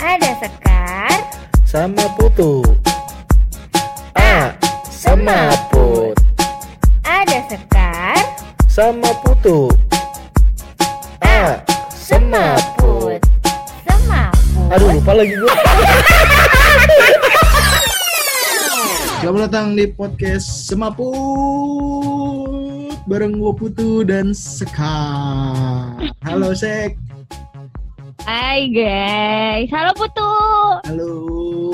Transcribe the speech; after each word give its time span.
Ada 0.00 0.32
Sekar, 0.40 1.12
sama 1.68 2.08
Putu. 2.16 2.64
A 4.16 4.56
sama 4.88 5.52
Put 5.68 6.16
ada 7.04 7.44
Sekar, 7.44 8.16
sama 8.64 9.12
Putu. 9.20 9.68
A 11.20 11.60
sama 11.92 12.56
Put. 12.80 13.20
semaput. 13.84 14.72
Aduh 14.72 14.88
lupa 14.88 15.12
lagi 15.20 15.36
gue. 15.36 15.52
Selamat 19.20 19.52
datang 19.52 19.76
di 19.76 19.84
podcast 19.84 20.64
Semaput 20.64 21.12
bareng 23.04 23.36
gue 23.36 23.52
Putu 23.52 24.00
dan 24.00 24.32
Sekar. 24.32 25.92
Halo 26.24 26.56
Sek. 26.56 27.09
Hai 28.22 28.68
guys, 28.68 29.68
halo 29.70 29.92
Putu. 29.92 30.30
Halo. 30.84 31.12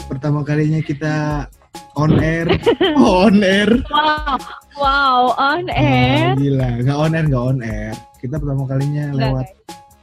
Pertama 0.04 0.42
kalinya 0.42 0.78
kita 0.78 1.46
on 1.94 2.16
air. 2.16 2.46
Oh, 2.94 3.24
on 3.26 3.40
air. 3.40 3.70
Wow, 3.88 4.36
wow, 4.76 5.20
on 5.34 5.64
Oh, 5.64 5.74
air. 5.74 6.34
gila, 6.34 6.68
nggak 6.80 6.96
on 6.96 7.12
air, 7.12 7.24
nggak 7.26 7.44
on 7.44 7.58
air. 7.60 7.94
Kita 8.18 8.36
pertama 8.36 8.62
kalinya 8.64 9.10
lewat 9.12 9.46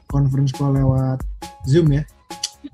conference 0.07 0.51
call 0.51 0.73
lewat 0.73 1.21
Zoom 1.63 1.91
ya. 1.91 2.03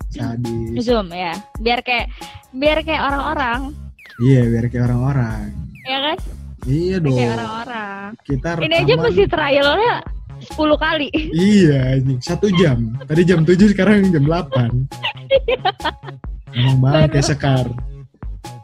Sadis. 0.09 0.79
Zoom 0.81 1.09
ya, 1.09 1.33
biar 1.57 1.81
kayak 1.81 2.09
biar 2.51 2.81
kayak 2.81 3.03
orang-orang, 3.03 3.73
Iya, 4.19 4.41
biar 4.47 4.65
kayak 4.67 4.83
orang-orang. 4.85 5.43
ya 5.83 5.97
kan? 6.03 6.17
Iya 6.65 6.95
dong. 6.99 7.13
Kayak 7.13 7.31
orang-orang. 7.35 8.07
Kita 8.21 8.49
Ini 8.57 8.75
aja 8.75 8.85
rekaman- 8.85 9.03
mesti 9.05 9.23
trialnya 9.25 9.95
10 10.39 10.55
kali. 10.79 11.07
Iya, 11.35 11.99
anjing. 11.99 12.19
Satu 12.23 12.47
jam. 12.55 12.95
Tadi 13.05 13.21
jam 13.27 13.43
7, 13.43 13.71
sekarang 13.71 14.07
jam 14.09 14.23
8. 14.23 14.87
Emang 16.55 16.77
banget 16.81 17.09
kayak 17.19 17.27
sekar. 17.27 17.65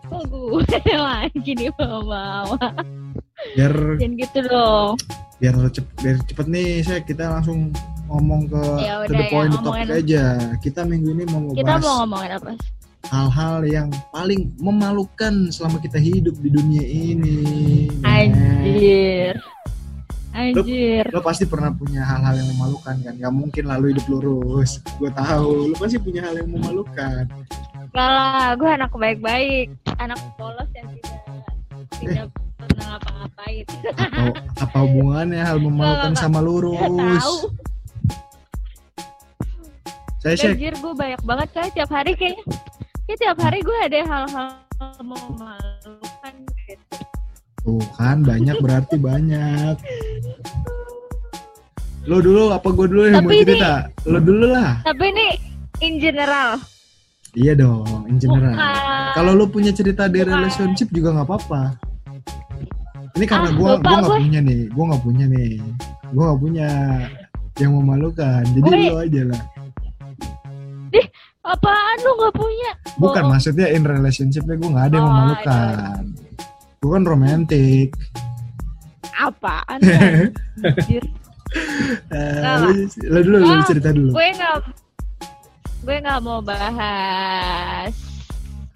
Oh, 0.09 0.23
gue 0.23 0.63
lagi 0.95 1.51
nih 1.57 1.73
bawa 1.75 2.45
Biar 3.57 3.73
Jangan 3.99 4.13
gitu 4.21 4.39
dong. 4.47 4.93
biar 5.35 5.55
cepet, 5.67 5.95
biar 5.99 6.17
cepet 6.23 6.45
nih, 6.47 6.69
saya 6.79 6.99
kita 7.03 7.27
langsung 7.27 7.75
ngomong 8.07 8.47
ke 8.47 8.63
Ya 8.79 9.03
to 9.03 9.11
udah 9.11 9.19
the 9.19 9.25
ya, 9.27 9.33
point, 9.33 9.51
ngomongin 9.51 9.85
topic 9.85 9.99
aja. 9.99 10.23
Kita 10.63 10.81
minggu 10.87 11.09
ini 11.11 11.23
mau 11.27 11.51
Kita 11.51 11.75
ngebahas 11.75 11.83
mau 11.83 11.95
ngomongin 12.05 12.31
apa? 12.39 12.51
hal-hal 13.05 13.61
yang 13.69 13.89
paling 14.09 14.49
memalukan 14.57 15.53
selama 15.53 15.77
kita 15.77 16.01
hidup 16.01 16.33
di 16.41 16.49
dunia 16.49 16.81
ini. 16.81 17.37
Anjir. 18.01 19.37
Anjir. 20.35 21.07
Lo 21.15 21.23
pasti 21.23 21.47
pernah 21.47 21.71
punya 21.71 22.03
hal-hal 22.03 22.35
yang 22.35 22.49
memalukan 22.59 22.95
kan? 22.99 23.13
Gak 23.15 23.31
mungkin 23.31 23.63
lalu 23.71 23.95
hidup 23.95 24.05
lurus. 24.11 24.83
Gue 24.99 25.07
tahu, 25.15 25.71
lo 25.71 25.75
pasti 25.79 25.95
punya 25.95 26.27
hal 26.27 26.35
yang 26.35 26.51
memalukan. 26.51 27.23
Lah, 27.95 28.51
gue 28.59 28.67
anak 28.67 28.91
baik-baik, 28.91 29.71
anak 29.95 30.19
polos 30.35 30.67
yang 30.75 30.91
tidak 30.99 31.23
tidak 31.95 32.27
pernah 32.59 32.85
ngapa-ngapain. 32.99 33.65
Atau 33.95 34.27
apa 34.59 34.77
hubungannya 34.83 35.39
hal 35.39 35.57
memalukan 35.63 36.11
Nggak, 36.11 36.19
sama 36.19 36.39
Gak 36.43 36.45
lurus? 36.45 37.23
tahu. 37.23 37.39
Saya 40.19 40.35
sih 40.35 40.51
Anjir, 40.51 40.73
gue 40.75 40.93
banyak 40.97 41.21
banget 41.23 41.47
kayak 41.55 41.71
tiap 41.79 41.91
hari 41.95 42.11
kayaknya. 42.19 42.43
Kayak 43.07 43.19
tiap 43.23 43.37
hari 43.39 43.59
gue 43.63 43.77
ada 43.79 43.99
hal-hal 44.03 44.47
memalukan 44.99 46.33
gitu. 46.67 47.14
Tuh 47.65 47.81
kan 47.93 48.21
banyak 48.21 48.61
berarti 48.61 48.95
banyak. 48.95 49.75
Lo 52.05 52.21
dulu 52.21 52.53
apa 52.53 52.69
gue 52.69 52.85
dulu 52.85 53.03
yang 53.03 53.25
mau 53.25 53.33
ini- 53.33 53.41
cerita? 53.41 53.89
Lo 54.05 54.21
dulu 54.21 54.45
lah. 54.47 54.85
Tapi 54.85 55.03
ini 55.09 55.27
in 55.81 55.97
general. 55.97 56.61
Iya 57.33 57.57
dong, 57.57 58.05
in 58.05 58.15
general. 58.15 58.53
Kalau 59.11 59.33
lo 59.33 59.49
punya 59.49 59.73
cerita 59.73 60.05
di 60.05 60.21
Bukan. 60.21 60.29
relationship 60.31 60.87
juga 60.89 61.11
nggak 61.11 61.27
apa-apa. 61.27 61.61
Ini 63.15 63.25
karena 63.25 63.49
Ah, 63.49 63.55
gua 63.55 63.69
lupa 63.73 63.81
gua 63.81 63.95
nggak 63.97 64.05
gue. 64.05 64.19
punya 64.21 64.39
nih, 64.39 64.61
gua 64.69 64.83
nggak 64.85 65.03
punya 65.03 65.25
nih, 65.25 65.51
gua 66.13 66.23
nggak 66.23 66.39
punya 66.39 66.67
yang 67.55 67.71
memalukan. 67.73 68.43
Jadi 68.45 68.61
Gue- 68.61 68.87
lo 68.87 68.97
aja 68.99 69.21
lah. 69.25 69.43
Apaan 71.45 71.97
lu 72.01 72.11
gak 72.17 72.33
punya? 72.33 72.71
Bukan 72.97 73.21
Bohong. 73.21 73.31
maksudnya 73.31 73.67
in 73.69 73.83
relationshipnya 73.83 74.55
gua 74.55 74.69
nggak 74.71 74.85
ada 74.85 74.95
yang 74.95 75.05
Oh, 75.05 75.11
memalukan. 75.11 76.01
Gua 76.85 77.01
kan 77.01 77.05
romantis. 77.07 77.89
Apaan? 79.17 79.81
Lo, 82.11 82.69
lo 83.07 83.19
dulu, 83.21 83.37
lo 83.39 83.47
Oh, 83.47 83.63
cerita 83.63 83.89
dulu. 83.89 84.11
gue 84.11 84.27
nggak 84.29 84.55
gue 85.81 85.97
nggak 85.99 86.19
mau 86.19 86.41
bahas 86.41 87.93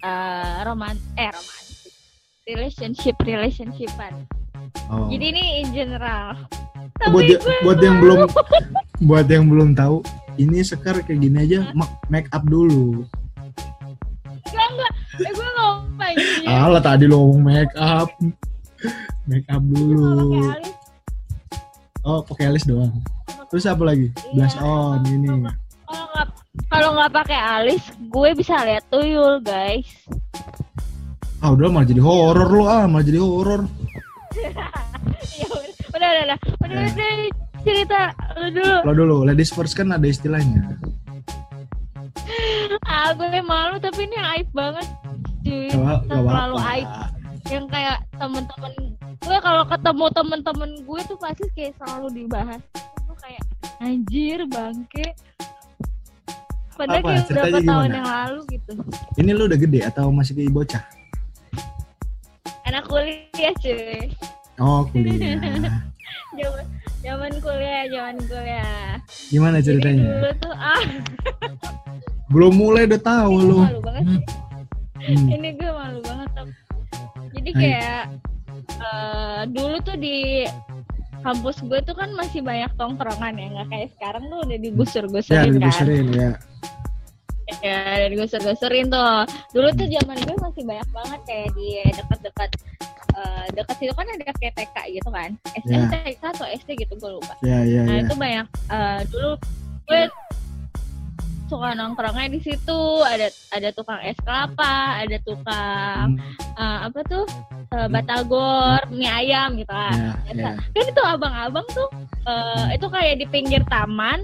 eh 0.00 0.54
roman 0.62 0.96
eh 1.14 1.28
romantis 1.28 1.92
relationship 2.44 3.14
relationshipan 3.20 4.26
Oh. 4.86 5.06
jadi 5.06 5.24
ini 5.28 5.44
in 5.60 5.68
general 5.70 6.34
buat 7.04 7.20
tapi 7.20 7.30
ya- 7.30 7.38
gue 7.38 7.56
buat 7.62 7.78
yang 7.78 7.96
belum 7.98 8.18
buat 9.00 9.26
yang 9.28 9.44
belum 9.46 9.68
tahu 9.72 10.00
ini 10.34 10.62
sekar 10.62 10.98
kayak 11.00 11.20
gini 11.20 11.38
aja 11.42 11.58
ma- 11.72 11.90
make 12.06 12.26
up 12.30 12.42
dulu 12.42 13.04
enggak. 14.70 14.92
Eh, 15.20 15.32
gue 15.34 15.48
mau 15.58 15.72
pakai 15.98 16.46
alah 16.48 16.82
tadi 16.82 17.04
lo 17.06 17.16
ngomong 17.20 17.42
make 17.42 17.74
up. 17.76 18.08
Make 19.28 19.46
up 19.50 19.62
dulu. 19.62 20.40
alis? 20.40 20.72
Oh 22.06 22.20
pakai 22.24 22.44
alis 22.48 22.64
doang. 22.64 22.94
Terus 23.52 23.66
apa 23.68 23.82
lagi? 23.84 24.08
Blush 24.32 24.56
on 24.62 25.04
ini. 25.10 25.28
kalau 25.90 26.06
nggak 26.14 26.28
kalau 26.70 26.88
nggak 26.94 27.12
pakai 27.12 27.38
alis 27.38 27.82
gue 27.98 28.28
bisa 28.38 28.54
lihat 28.64 28.84
tuyul 28.88 29.42
guys. 29.42 29.86
Ah 31.40 31.52
udah 31.52 31.72
malah 31.72 31.88
jadi 31.88 32.00
horor 32.00 32.48
lo 32.48 32.64
ah 32.68 32.84
malah 32.86 33.04
jadi 33.04 33.20
horor. 33.20 33.66
Ya 35.40 35.46
udah 35.50 35.70
udah 35.90 36.10
udah 36.10 36.22
udah. 36.22 36.38
Udah, 36.62 36.80
udah 36.94 37.12
cerita 37.60 38.00
lu 38.40 38.48
dulu. 38.56 38.76
Lo 38.86 38.92
dulu 38.96 39.16
ladies 39.28 39.52
first 39.52 39.76
kan 39.76 39.92
ada 39.92 40.06
istilahnya 40.06 40.80
ah 42.86 43.10
gue 43.14 43.40
malu 43.42 43.76
tapi 43.78 44.06
ini 44.06 44.18
aib 44.36 44.48
banget 44.54 44.86
cuy 45.40 45.68
Gak, 45.72 46.06
gak 46.06 46.22
terlalu 46.22 46.56
aib. 46.76 46.88
Yang 47.50 47.66
kayak 47.72 47.98
temen-temen 48.14 48.72
gue 49.20 49.36
kalau 49.42 49.62
ketemu 49.66 50.04
temen-temen 50.14 50.70
gue 50.86 51.00
tuh 51.08 51.18
pasti 51.18 51.44
kayak 51.56 51.74
selalu 51.82 52.08
dibahas. 52.24 52.62
Gue 53.04 53.16
kayak 53.18 53.42
anjir 53.80 54.38
bangke. 54.46 55.06
Padahal 56.78 57.02
Apa? 57.04 57.08
kayak 57.12 57.24
berapa 57.28 57.58
tahun 57.60 57.90
yang 57.92 58.08
lalu 58.08 58.40
gitu. 58.56 58.72
Ini 59.20 59.30
lo 59.36 59.42
udah 59.50 59.58
gede 59.60 59.80
atau 59.84 60.08
masih 60.08 60.32
kayak 60.38 60.52
bocah? 60.54 60.84
Anak 62.64 62.84
kuliah 62.86 63.52
cuy. 63.58 64.14
Oh 64.60 64.86
kuliah. 64.88 65.36
Zaman 66.40 66.64
zaman 67.00 67.32
kuliah 67.42 67.84
zaman 67.90 68.16
kuliah. 68.24 68.92
Gimana 69.28 69.58
Jadi 69.58 69.66
ceritanya? 69.76 70.04
dulu 70.06 70.30
tuh 70.38 70.54
ah 70.54 70.82
belum 72.30 72.52
mulai 72.54 72.86
udah 72.86 73.02
tahu 73.02 73.32
ini 73.42 73.54
malu 73.58 73.80
banget 73.82 74.04
sih. 74.06 74.22
Hmm. 75.00 75.26
ini 75.32 75.48
gue 75.56 75.70
malu 75.72 76.00
banget 76.04 76.28
tapi 76.36 76.52
jadi 77.34 77.50
kayak 77.56 78.02
eh, 78.70 79.42
dulu 79.50 79.76
tuh 79.82 79.96
di 79.98 80.46
kampus 81.20 81.56
gue 81.64 81.80
tuh 81.84 81.94
kan 81.96 82.10
masih 82.16 82.40
banyak 82.40 82.72
tongkrongan 82.80 83.36
ya. 83.36 83.46
Nggak 83.52 83.68
kayak 83.68 83.88
sekarang 83.96 84.24
tuh 84.28 84.38
udah 84.44 84.56
ya 84.56 84.64
digusur-gusurin 84.64 85.52
kan 85.60 85.72
ya. 86.16 86.32
Ya 87.60 87.76
udah 87.98 88.08
digusur-gusurin 88.14 88.86
tuh. 88.88 89.20
Dulu 89.52 89.68
tuh 89.76 89.86
zaman 89.88 90.16
gue 90.24 90.36
masih 90.38 90.62
banyak 90.64 90.88
banget 90.94 91.20
kayak 91.28 91.48
di 91.56 91.68
dekat-dekat 91.92 92.50
eh, 93.20 93.46
dekat 93.52 93.76
situ 93.78 93.92
kan 93.92 94.06
ada 94.06 94.24
kayak 94.38 94.54
TK 94.56 94.76
gitu 94.96 95.08
kan. 95.12 95.30
Ya. 95.66 95.84
STK 95.88 96.22
atau 96.24 96.46
SD 96.48 96.68
gitu 96.86 96.94
gue 96.96 97.10
lupa. 97.20 97.34
Ya 97.44 97.64
ya 97.64 97.84
nah 97.84 97.96
ya. 98.00 98.02
itu 98.06 98.14
banyak 98.16 98.46
eh, 98.72 99.00
dulu 99.12 99.30
gue 99.90 100.02
suka 101.50 101.74
nongkrongnya 101.74 102.30
di 102.30 102.40
situ. 102.40 102.80
Ada 103.02 103.26
ada 103.50 103.68
tukang 103.74 103.98
es 104.06 104.14
kelapa 104.22 105.02
ada 105.02 105.18
tukang 105.26 106.14
Hmm, 106.14 106.54
eh, 106.54 106.78
apa 106.86 107.00
tuh? 107.04 107.26
Eh, 107.70 107.88
batagor 107.90 108.78
mie 108.88 109.10
ayam 109.10 109.58
gitu 109.58 109.70
kan. 109.70 110.14
Ya, 110.30 110.34
ya. 110.34 110.50
kan 110.54 110.84
itu 110.86 111.02
abang-abang 111.02 111.66
tuh 111.74 111.90
eh, 112.24 112.78
itu 112.78 112.86
kayak 112.86 113.18
di 113.18 113.26
pinggir 113.26 113.62
taman 113.66 114.22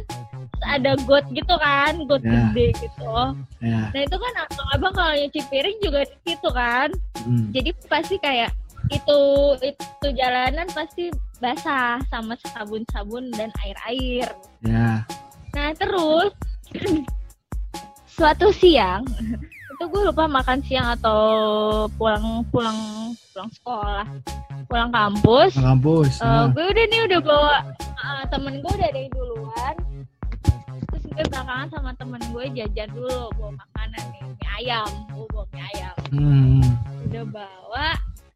ada 0.64 0.96
got 1.04 1.26
gitu 1.30 1.52
kan 1.58 1.98
got 2.06 2.22
Ya. 2.24 2.48
gede 2.54 2.66
gitu. 2.80 3.14
Ya. 3.60 3.90
nah 3.92 4.00
itu 4.02 4.16
kan 4.16 4.32
abang-abang 4.46 4.92
kalau 4.94 5.12
nyuci 5.18 5.40
piring 5.50 5.78
juga 5.82 6.00
di 6.06 6.16
situ 6.24 6.48
kan. 6.54 6.88
Hmm. 7.26 7.50
jadi 7.50 7.70
pasti 7.90 8.16
kayak 8.22 8.54
itu 8.86 9.20
itu 9.66 10.06
jalanan 10.14 10.66
pasti 10.70 11.10
basah 11.42 11.98
sama 12.06 12.38
sabun-sabun 12.40 13.28
dan 13.34 13.50
air-air. 13.60 14.30
Ya. 14.62 15.02
Nah 15.52 15.70
terus 15.74 16.30
suatu 18.16 18.48
siang 18.48 19.04
itu 19.76 19.84
gue 19.92 20.02
lupa 20.08 20.24
makan 20.24 20.64
siang 20.64 20.88
atau 20.96 21.20
pulang 22.00 22.40
pulang 22.48 23.12
pulang 23.36 23.50
sekolah 23.52 24.08
pulang 24.66 24.90
kampus. 24.90 25.52
Ke 25.54 25.62
kampus 25.62 26.12
Eh, 26.20 26.26
ah. 26.26 26.44
gue 26.50 26.64
udah 26.66 26.84
nih 26.90 27.00
udah 27.06 27.20
bawa 27.22 27.56
eh, 27.78 28.22
temen 28.28 28.54
gue 28.60 28.72
udah 28.74 28.90
dari 28.90 29.08
duluan. 29.14 29.74
Terus 30.90 31.04
gue 31.06 31.24
belakangan 31.30 31.68
sama 31.70 31.90
temen 31.96 32.22
gue 32.34 32.44
jajan 32.54 32.88
dulu 32.92 33.30
bawa 33.38 33.50
makan 33.56 33.88
ayam. 34.58 34.90
Bubuk 35.14 35.46
mie 35.54 35.62
ayam. 35.74 35.94
Hmm. 36.10 36.62
udah 37.06 37.24
bawa 37.30 37.88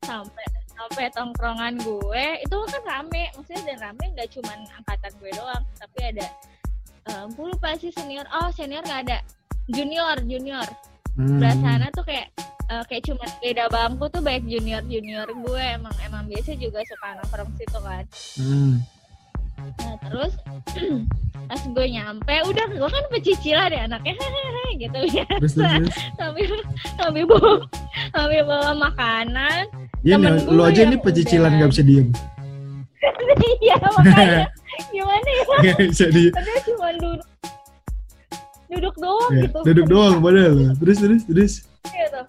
sampai 0.07 0.45
sampai 0.71 1.07
tongkrongan 1.13 1.75
gue. 1.83 2.25
Itu 2.47 2.57
kan 2.71 2.83
rame 2.87 3.31
maksudnya 3.35 3.75
dan 3.75 3.79
rame 3.91 4.05
nggak 4.15 4.29
cuman 4.39 4.59
angkatan 4.79 5.13
gue 5.19 5.31
doang 5.35 5.63
tapi 5.77 5.99
ada 6.15 6.27
eh, 7.11 7.25
gue 7.27 7.47
lupa 7.51 7.75
sih 7.77 7.91
senior. 7.91 8.25
Oh 8.31 8.49
senior 8.55 8.87
nggak 8.87 9.03
ada 9.11 9.19
junior 9.71 10.17
junior 10.23 10.69
Hmm. 11.13 11.43
sana 11.43 11.91
tuh 11.91 12.03
kayak 12.03 12.31
eh, 12.67 12.83
kayak 12.87 13.03
cuma 13.05 13.27
beda 13.39 13.67
bangku 13.67 14.07
tuh 14.09 14.21
baik 14.21 14.47
junior 14.47 14.81
junior 14.83 15.27
gue 15.27 15.63
emang 15.71 15.93
emang 16.01 16.23
biasa 16.25 16.55
juga 16.55 16.81
suka 16.81 17.09
nongkrong 17.15 17.51
situ 17.57 17.79
kan 17.79 18.05
Hmm. 18.37 18.73
nah 19.77 19.95
terus 20.01 20.33
pas 21.51 21.63
gue 21.67 21.87
nyampe 21.91 22.35
udah 22.47 22.67
gue 22.71 22.89
kan 22.89 23.05
pecicilan 23.11 23.69
ya 23.69 23.83
anaknya 23.85 24.15
gitu 24.79 25.01
ya 25.13 25.27
terus. 25.35 25.55
terus. 25.55 25.93
sambil 26.19 26.51
sambil 26.97 27.25
bawa 27.27 27.53
sambil 28.11 28.43
bawa 28.45 28.71
makanan 28.73 29.65
Iya, 30.01 30.17
lu 30.47 30.63
aja 30.63 30.89
nih 30.89 30.97
pecicilan 30.97 31.45
udah- 31.45 31.57
nggak 31.59 31.71
bisa 31.71 31.83
diem. 31.83 32.09
iya 33.61 33.77
makanya 33.77 34.47
gimana 34.95 35.29
ya 35.29 35.45
Nggak 35.61 35.79
bisa 35.87 36.07
diem. 36.09 36.33
padahal 36.33 36.61
cuma 36.65 36.89
duduk 36.95 37.29
duduk 38.71 38.95
doang 38.97 39.31
Ya, 39.31 39.43
gitu 39.45 39.59
duduk 39.63 39.87
doang 39.87 40.15
padahal. 40.19 40.57
Terus 40.77 40.97
terus 40.99 41.23
terus. 41.25 41.53
gitu 41.85 42.21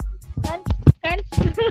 kan 0.42 0.60
kan 1.00 1.18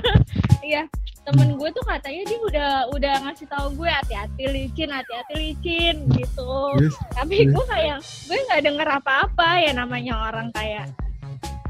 iya 0.62 0.82
temen 1.20 1.54
gue 1.54 1.68
tuh 1.70 1.84
katanya 1.84 2.22
dia 2.24 2.38
udah 2.40 2.70
udah 2.90 3.14
ngasih 3.22 3.46
tahu 3.46 3.66
gue 3.74 3.86
hati-hati 3.86 4.44
licin 4.46 4.88
hati-hati 4.88 5.34
licin 5.36 5.96
gitu 6.10 6.52
Terus. 6.76 6.94
tapi 7.12 7.34
Terus? 7.40 7.52
gue 7.52 7.64
kayak 7.66 7.98
gue 8.00 8.38
nggak 8.40 8.62
denger 8.64 8.88
apa-apa 8.96 9.48
ya 9.60 9.70
namanya 9.72 10.14
orang 10.24 10.48
kayak 10.50 10.90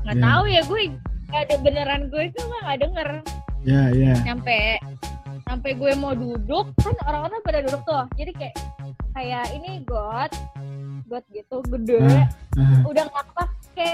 nggak 0.00 0.16
Ya. 0.16 0.22
tahu 0.22 0.42
ya 0.46 0.62
gue 0.62 0.80
nggak 1.28 1.42
ada 1.42 1.56
beneran 1.60 2.02
gue 2.08 2.22
itu 2.26 2.40
mah 2.46 2.60
nggak 2.62 2.78
denger 2.80 3.08
Ya 3.60 3.82
ya. 3.92 4.14
sampai 4.22 4.80
sampai 5.44 5.70
gue 5.74 5.92
mau 5.94 6.12
duduk 6.12 6.72
kan 6.78 6.94
orang-orang 7.04 7.40
pada 7.42 7.58
duduk 7.60 7.82
tuh 7.82 8.04
jadi 8.14 8.32
kayak 8.34 8.56
kayak 9.12 9.44
ini 9.52 9.82
got 9.84 10.30
got 11.10 11.26
gitu 11.34 11.58
gede. 11.66 11.98
Ah, 12.06 12.30
ah, 12.62 12.80
udah 12.86 13.02
nggak 13.10 13.24
kepake. 13.34 13.92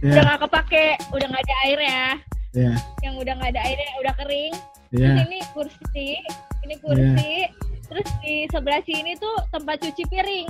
Udah 0.00 0.16
Ya 0.16 0.20
nggak 0.24 0.40
kepake 0.48 0.86
udah 1.12 1.26
nggak 1.28 1.44
ada 1.44 1.56
air 1.68 1.80
ya. 1.84 2.06
Ya 2.56 2.72
yang 3.04 3.14
udah 3.20 3.32
nggak 3.36 3.52
ada 3.52 3.62
airnya 3.68 3.90
udah 4.00 4.14
kering. 4.24 4.54
Terus 4.88 5.04
ya. 5.04 5.12
ini 5.28 5.38
kursi 5.52 6.08
ini 6.64 6.74
kursi. 6.80 7.32
Terus 7.88 8.08
di 8.24 8.34
sebelah 8.48 8.82
sini 8.88 9.12
tuh 9.20 9.36
tempat 9.52 9.76
cuci 9.84 10.02
piring. 10.08 10.48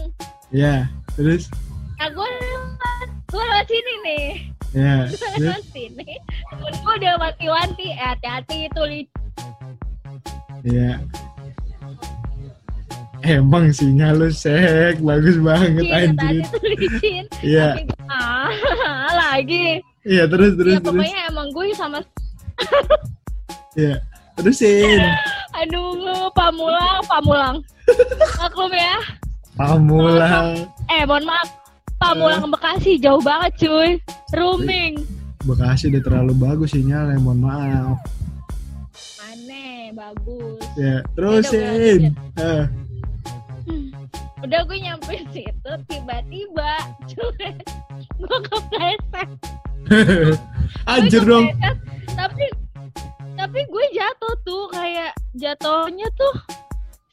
Ya. 0.54 0.86
Terus. 1.18 1.50
nah 1.98 2.06
gue 2.14 2.28
lewat 2.30 3.08
gue 3.34 3.42
lewat 3.42 3.66
sini 3.66 3.94
nih. 4.06 4.28
Ya. 4.76 5.08
gue 5.08 5.16
Terus. 5.18 5.42
lewat 5.42 5.64
sini. 5.74 6.10
Gue 6.62 6.94
udah 7.02 7.14
wanti-wanti 7.18 7.88
eh, 7.90 7.98
hati-hati 7.98 8.70
itu 8.70 8.82
li. 8.86 9.02
Ya. 10.62 11.02
Emang 13.20 13.68
sinyal 13.68 14.14
lu 14.16 14.28
sek 14.28 14.98
bagus 14.98 15.36
banget 15.38 15.82
tadi 15.82 15.90
anjir. 15.92 16.44
Iya. 17.40 17.68
Ah 18.06 18.48
lagi 19.20 19.82
Iya 20.02 20.24
terus 20.24 20.54
terus 20.54 20.72
ya 20.72 20.80
terus. 20.80 20.94
pokoknya 20.94 21.20
emang 21.28 21.48
gue 21.50 21.66
sama 21.72 21.98
Iya. 23.74 23.96
Terusin. 24.34 25.02
aduh 25.58 26.30
pamulang 26.32 27.02
pamulang 27.04 27.56
maklum 28.36 28.70
ya 28.70 28.96
Pamulang. 29.54 30.54
eh 30.86 31.02
mohon 31.02 31.26
maaf 31.26 31.48
pamulang 31.98 32.46
Bekasi 32.46 32.94
jauh 32.96 33.18
banget 33.18 33.52
cuy 33.58 33.90
rooming 34.32 35.02
Bekasi 35.40 35.88
udah 35.88 35.98
terlalu 36.00 36.32
bagus 36.36 36.70
sinyalnya, 36.72 37.18
mohon 37.18 37.42
maaf. 37.42 37.98
aneh 39.24 39.90
bagus 39.90 40.62
Ya, 40.74 41.02
terusin. 41.12 42.14
Hmm. 42.36 42.64
Udah 44.38 44.61
gue 44.62 44.79
nyampe 44.79 45.14
situ 45.29 45.70
tiba-tiba 45.85 46.73
cuy 47.06 47.50
gue 48.17 48.38
kepleset 48.44 49.29
Anjir 50.90 51.23
dong. 51.23 51.49
tapi 52.08 52.44
tapi 53.35 53.61
gue 53.64 53.85
jatuh 53.93 54.35
tuh 54.43 54.69
kayak 54.69 55.11
jatuhnya 55.32 56.06
tuh 56.12 56.35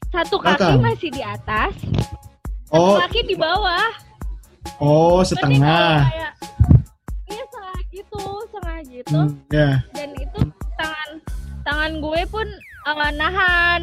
satu 0.10 0.36
kaki 0.38 0.60
Belakang. 0.60 0.80
masih 0.82 1.10
di 1.10 1.22
atas 1.22 1.74
Oh, 2.70 2.98
satu 2.98 3.08
kaki 3.08 3.22
di 3.26 3.36
bawah 3.36 3.90
oh 4.78 5.22
setengah. 5.22 6.04
kayak 6.04 6.34
iya 7.26 7.42
setengah 7.44 7.80
gitu 7.90 8.22
setengah 8.46 8.80
gitu 8.86 9.16
Hmm, 9.16 9.32
ya. 9.48 9.70
dan 9.94 10.10
itu 10.14 10.40
tangan 10.76 11.10
tangan 11.64 11.92
gue 11.98 12.22
pun 12.28 12.48
eh, 12.86 13.12
nahan 13.14 13.82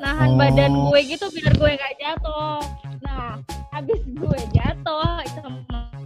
nahan 0.00 0.30
Oh. 0.30 0.36
badan 0.36 0.72
gue 0.72 1.00
gitu 1.06 1.26
biar 1.30 1.52
gue 1.52 1.70
nggak 1.72 1.94
jatuh 1.96 2.58
nah 3.00 3.36
habis 3.70 4.00
gue 4.02 4.38
jatuh 4.50 5.20
itu 5.22 5.40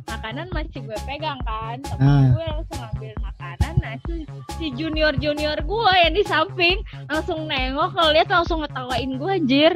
makanan 0.04 0.46
masih 0.50 0.80
gue 0.80 0.98
pegang 1.04 1.38
kan 1.40 1.78
temen 1.80 2.02
Ah. 2.02 2.26
gue 2.28 2.44
langsung 2.44 2.80
ambil 2.88 3.14
makanan 3.20 3.72
nah 3.78 3.94
si, 4.02 4.14
si 4.52 4.66
junior 4.72 5.14
junior 5.14 5.56
gue 5.56 5.92
yang 5.96 6.12
di 6.12 6.24
samping 6.24 6.78
langsung 7.06 7.44
nengok 7.44 7.90
ngeliat 7.92 8.28
langsung 8.28 8.58
ngetawain 8.60 9.10
gue 9.12 9.30
anjir 9.32 9.72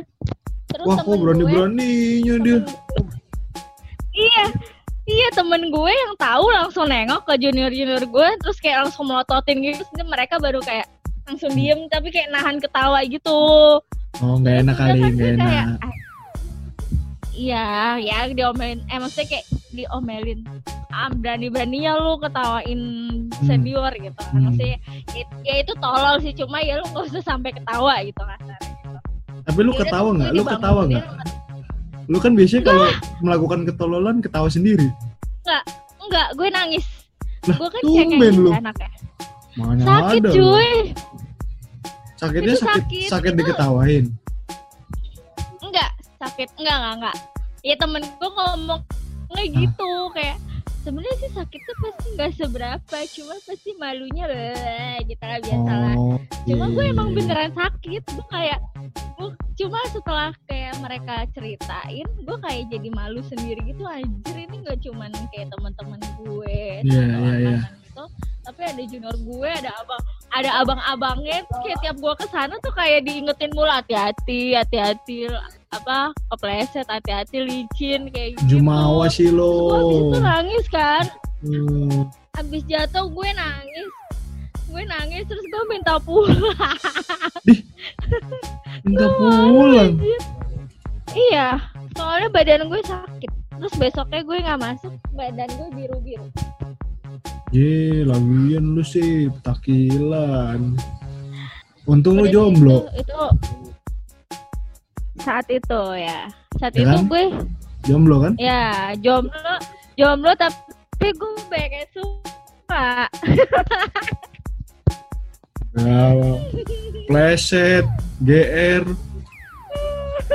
terus 0.69 0.85
Wah, 0.85 0.97
kok 0.97 1.05
temen 1.05 1.15
gue- 1.15 1.23
berani-beraninya 1.25 2.35
dia. 2.41 2.59
iya 4.12 4.44
iya 5.06 5.29
temen 5.31 5.69
gue 5.69 5.93
yang 5.93 6.15
tahu 6.17 6.44
langsung 6.50 6.87
nengok 6.87 7.23
ke 7.25 7.35
junior 7.38 7.70
junior 7.70 8.03
gue 8.03 8.29
terus 8.38 8.59
kayak 8.59 8.85
langsung 8.85 9.06
melototin 9.06 9.62
gitu 9.62 9.82
terus 9.87 10.05
mereka 10.05 10.37
baru 10.37 10.59
kayak 10.61 10.87
langsung 11.25 11.53
diem 11.53 11.87
tapi 11.87 12.09
kayak 12.09 12.29
nahan 12.31 12.56
ketawa 12.56 13.05
gitu 13.05 13.81
Oh, 14.19 14.35
nggak 14.37 14.56
enak 14.61 14.75
Terus 14.75 14.82
kali, 14.85 14.99
kan 14.99 15.11
nggak 15.12 15.31
enak. 15.32 15.67
"Ah, 15.79 15.94
iya 17.31 17.67
ya 17.97 18.19
diomelin. 18.29 18.81
Eh 18.85 18.99
maksudnya 18.99 19.26
kayak 19.29 19.44
diomelin. 19.70 20.41
Ah, 20.88 21.06
berani 21.09 21.47
beraninya 21.47 21.94
lu 21.97 22.19
ketawain 22.19 22.81
Hmm. 23.23 23.47
senior 23.47 23.93
gitu. 23.94 24.19
Kan 24.19 24.43
maksudnya 24.43 24.79
it- 25.12 25.37
ya 25.44 25.55
itu 25.62 25.73
tolol 25.79 26.19
sih. 26.19 26.35
Cuma 26.35 26.59
ya 26.59 26.76
lu 26.76 26.87
gak 26.88 27.05
usah 27.06 27.23
sampai 27.25 27.50
ketawa 27.53 28.03
gitu 28.03 28.19
kasarnya 28.19 28.59
Tapi 29.41 29.61
lu 29.61 29.70
Yaudah, 29.70 29.81
ketawa 29.81 30.09
nggak? 30.12 30.31
Lu 30.31 30.43
ketawa 30.44 30.81
nggak? 30.85 31.06
Lu 32.06 32.19
kan 32.19 32.32
biasanya 32.35 32.62
kalau 32.65 32.87
melakukan 33.20 33.61
ketololan 33.65 34.17
ketawa 34.19 34.49
sendiri. 34.49 34.88
enggak. 36.00 36.29
Gue 36.35 36.49
nangis. 36.49 36.85
Lah, 37.47 37.56
gue 37.56 37.69
kan 37.69 37.81
cengeng 37.81 38.20
anaknya. 38.50 38.89
Mana 39.55 39.82
sakit 39.82 40.20
ada 40.20 40.31
cuy 40.31 40.72
Sakitnya 42.19 42.53
Itu 42.53 42.60
sakit 42.60 42.82
sakit, 42.82 43.08
sakit 43.08 43.32
itu- 43.32 43.39
diketawain. 43.41 44.05
enggak 45.60 45.91
sakit 46.19 46.48
enggak 46.56 46.77
enggak 46.77 46.94
enggak 46.96 47.17
ya 47.60 47.75
temen 47.75 48.03
gue 48.03 48.31
ngomong 48.31 48.81
nggak 49.29 49.46
gitu 49.53 49.91
kayak 50.10 50.39
sebenarnya 50.81 51.17
sih 51.17 51.31
sakitnya 51.31 51.75
pasti 51.77 52.06
nggak 52.10 52.31
seberapa 52.34 52.96
cuma 53.13 53.34
pasti 53.41 53.70
malunya 53.77 54.25
lah 54.25 54.96
gitu 55.03 55.20
lah 55.20 55.39
biasa 55.39 55.72
lah 55.77 55.94
Oh. 55.94 56.17
cuma 56.44 56.65
gue 56.69 56.81
iya, 56.82 56.93
emang 56.93 57.08
iya. 57.08 57.17
beneran 57.19 57.53
sakit 57.53 58.03
gue 58.08 58.27
kayak 58.29 58.60
gue 59.15 59.29
cuma 59.56 59.79
setelah 59.87 60.31
kayak 60.44 60.75
mereka 60.79 61.15
ceritain 61.31 62.06
gue 62.17 62.37
kayak 62.41 62.65
jadi 62.69 62.89
malu 62.89 63.20
sendiri 63.22 63.60
gitu 63.65 63.82
anjir 63.84 64.37
ini 64.39 64.56
nggak 64.58 64.79
cuman 64.81 65.10
kayak 65.29 65.51
teman-teman 65.51 66.01
gue 66.17 66.58
Iya, 66.81 67.03
iya, 67.05 67.05
iya. 67.05 67.55
angkatan 67.58 67.78
gitu. 67.98 68.06
Tapi 68.46 68.60
ada 68.64 68.82
junior 68.86 69.17
gue 69.19 69.50
ada 69.50 69.70
abang 69.82 70.02
ada 70.28 70.50
abang-abangnya 70.62 71.38
kayak 71.60 71.78
tiap 71.84 71.96
gue 72.00 72.14
ke 72.17 72.26
sana 72.32 72.55
tuh 72.64 72.72
kayak 72.72 73.05
diingetin 73.05 73.52
mulu 73.52 73.69
hati-hati 73.69 74.56
hati-hati 74.56 75.28
apa 75.69 76.17
kepleset 76.32 76.86
hati-hati 76.88 77.44
licin 77.44 78.08
kayak 78.08 78.38
gitu. 78.38 78.56
Jumawa 78.56 79.10
sih 79.12 79.28
gue 79.28 79.36
lo. 79.36 80.08
itu 80.14 80.19
nangis 80.22 80.67
kan. 80.70 81.05
Hmm. 81.38 82.10
abis 82.38 82.62
jatuh 82.70 83.06
gue 83.10 83.28
nangis. 83.34 83.88
Gue 84.69 84.82
nangis 84.84 85.24
terus 85.28 85.44
gue 85.48 85.62
minta 85.69 85.98
pulang. 86.00 86.78
Minta 88.86 89.06
pulang. 89.19 89.93
iya 91.17 91.58
soalnya 91.98 92.28
badan 92.32 92.70
gue 92.70 92.81
sakit. 92.81 93.31
Terus 93.58 93.74
besoknya 93.74 94.22
gue 94.22 94.38
nggak 94.38 94.60
masuk 94.62 94.93
badan 95.12 95.50
gue 95.52 95.69
biru 95.74 95.98
biru 96.00 96.31
Ye, 97.48 98.05
lagian 98.05 98.77
lu 98.77 98.82
sih 98.82 99.32
petakilan. 99.32 100.77
Untung 101.84 102.20
lu 102.20 102.29
jomblo. 102.29 102.84
itu, 102.93 103.00
itu 103.00 103.20
saat 105.19 105.46
itu 105.48 105.81
ya 105.96 106.29
saat 106.56 106.72
Ya 106.72 106.84
itu 106.84 106.94
kan? 106.94 107.05
gue 107.06 107.24
Jomblo 107.84 108.17
kan? 108.20 108.32
ya 108.36 108.93
jomblo 108.98 109.55
jomblo 109.94 110.31
tapi 110.36 111.08
gue 111.10 111.32
banyak 111.48 111.84
suka 111.91 113.08
Ya, 115.79 116.10
pleset, 117.06 117.86
GR. 118.19 118.82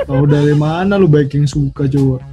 Tahu 0.00 0.24
dari 0.24 0.56
mana 0.56 0.96
lu 0.96 1.04
baik 1.04 1.36
yang 1.36 1.44
suka 1.44 1.84
coba? 1.84 2.24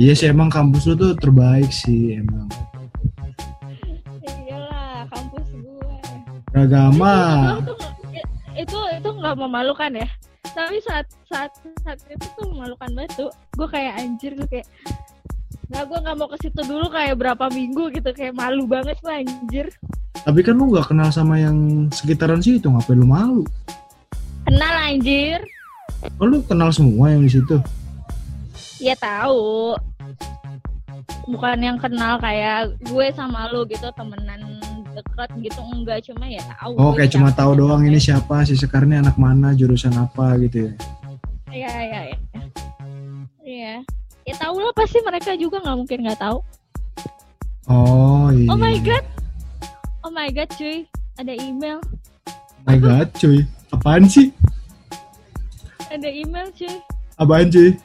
Ya 0.00 0.02
Iya 0.02 0.12
sih 0.14 0.28
emang 0.28 0.48
kampus 0.48 0.86
lu 0.86 0.94
tuh 0.96 1.12
terbaik 1.14 1.68
sih 1.68 2.16
emang. 2.16 2.48
iyalah 4.48 5.04
kampus 5.06 5.44
gue 5.52 5.96
Agama. 6.56 7.14
itu 8.56 8.78
itu 8.90 9.08
nggak 9.10 9.36
memalukan 9.36 9.92
ya 9.94 10.08
tapi 10.50 10.80
saat 10.82 11.06
saat 11.24 11.52
saat 11.80 12.00
itu 12.08 12.26
tuh 12.34 12.48
memalukan 12.50 12.90
banget 12.90 13.12
tuh 13.14 13.30
gue 13.54 13.68
kayak 13.68 13.92
anjir 13.96 14.32
gue 14.34 14.48
kayak 14.50 14.66
nggak 15.68 15.84
gue 15.86 15.98
nggak 16.00 16.16
mau 16.16 16.26
ke 16.26 16.36
situ 16.40 16.60
dulu 16.60 16.88
kayak 16.88 17.14
berapa 17.14 17.44
minggu 17.48 17.92
gitu 17.92 18.10
kayak 18.10 18.34
malu 18.34 18.64
banget 18.64 18.96
gue 18.98 19.12
anjir 19.14 19.66
Tapi 20.20 20.40
kan 20.40 20.52
lu 20.54 20.68
nggak 20.68 20.88
kenal 20.88 21.08
sama 21.08 21.36
yang 21.36 21.56
sekitaran 21.88 22.40
situ, 22.40 22.66
ngapain 22.66 22.96
lu 22.96 23.06
malu? 23.06 23.42
kenal 24.42 24.74
anjir 24.82 25.40
Oh, 26.16 26.24
lu 26.24 26.40
kenal 26.42 26.68
semua 26.70 27.08
yang 27.10 27.20
di 27.22 27.30
situ. 27.30 27.56
Ya 28.80 28.96
tahu 28.96 29.76
bukan 31.28 31.58
yang 31.60 31.78
kenal 31.78 32.16
kayak 32.18 32.74
gue 32.80 33.06
sama 33.12 33.46
lu 33.52 33.68
gitu 33.68 33.86
temenan 33.94 34.58
deket 34.90 35.30
gitu 35.38 35.60
enggak 35.70 36.02
cuma 36.02 36.26
ya 36.26 36.42
tahu 36.58 36.72
Oh, 36.74 36.90
kayak 36.96 37.12
cuma 37.14 37.30
tahu 37.30 37.54
doang 37.54 37.86
ini 37.86 38.00
siapa, 38.02 38.42
si 38.42 38.58
Sekar 38.58 38.82
ini 38.82 38.98
anak 38.98 39.14
mana, 39.14 39.54
jurusan 39.54 39.94
apa 39.94 40.34
gitu 40.42 40.66
ya. 40.66 40.72
Iya 41.50 41.72
iya 41.78 42.00
iya. 42.10 42.18
Iya. 43.44 43.74
Ya 44.26 44.34
tahu 44.38 44.58
lah 44.58 44.74
pasti 44.74 44.98
mereka 45.02 45.38
juga 45.38 45.62
nggak 45.62 45.78
mungkin 45.78 45.98
nggak 46.06 46.18
tahu. 46.18 46.38
Oh, 47.70 48.34
iya. 48.34 48.50
Oh 48.50 48.58
my 48.58 48.76
god. 48.82 49.04
Oh 50.02 50.10
my 50.10 50.26
god 50.34 50.50
cuy. 50.58 50.90
Ada 51.20 51.38
email. 51.38 51.78
Oh 52.26 52.64
my 52.66 52.78
god, 52.80 53.06
cuy. 53.14 53.46
Apaan 53.70 54.10
sih? 54.10 54.34
Ada 55.86 56.10
email 56.10 56.50
cuy. 56.50 56.74
Apaan 57.14 57.46
cuy? 57.46 57.78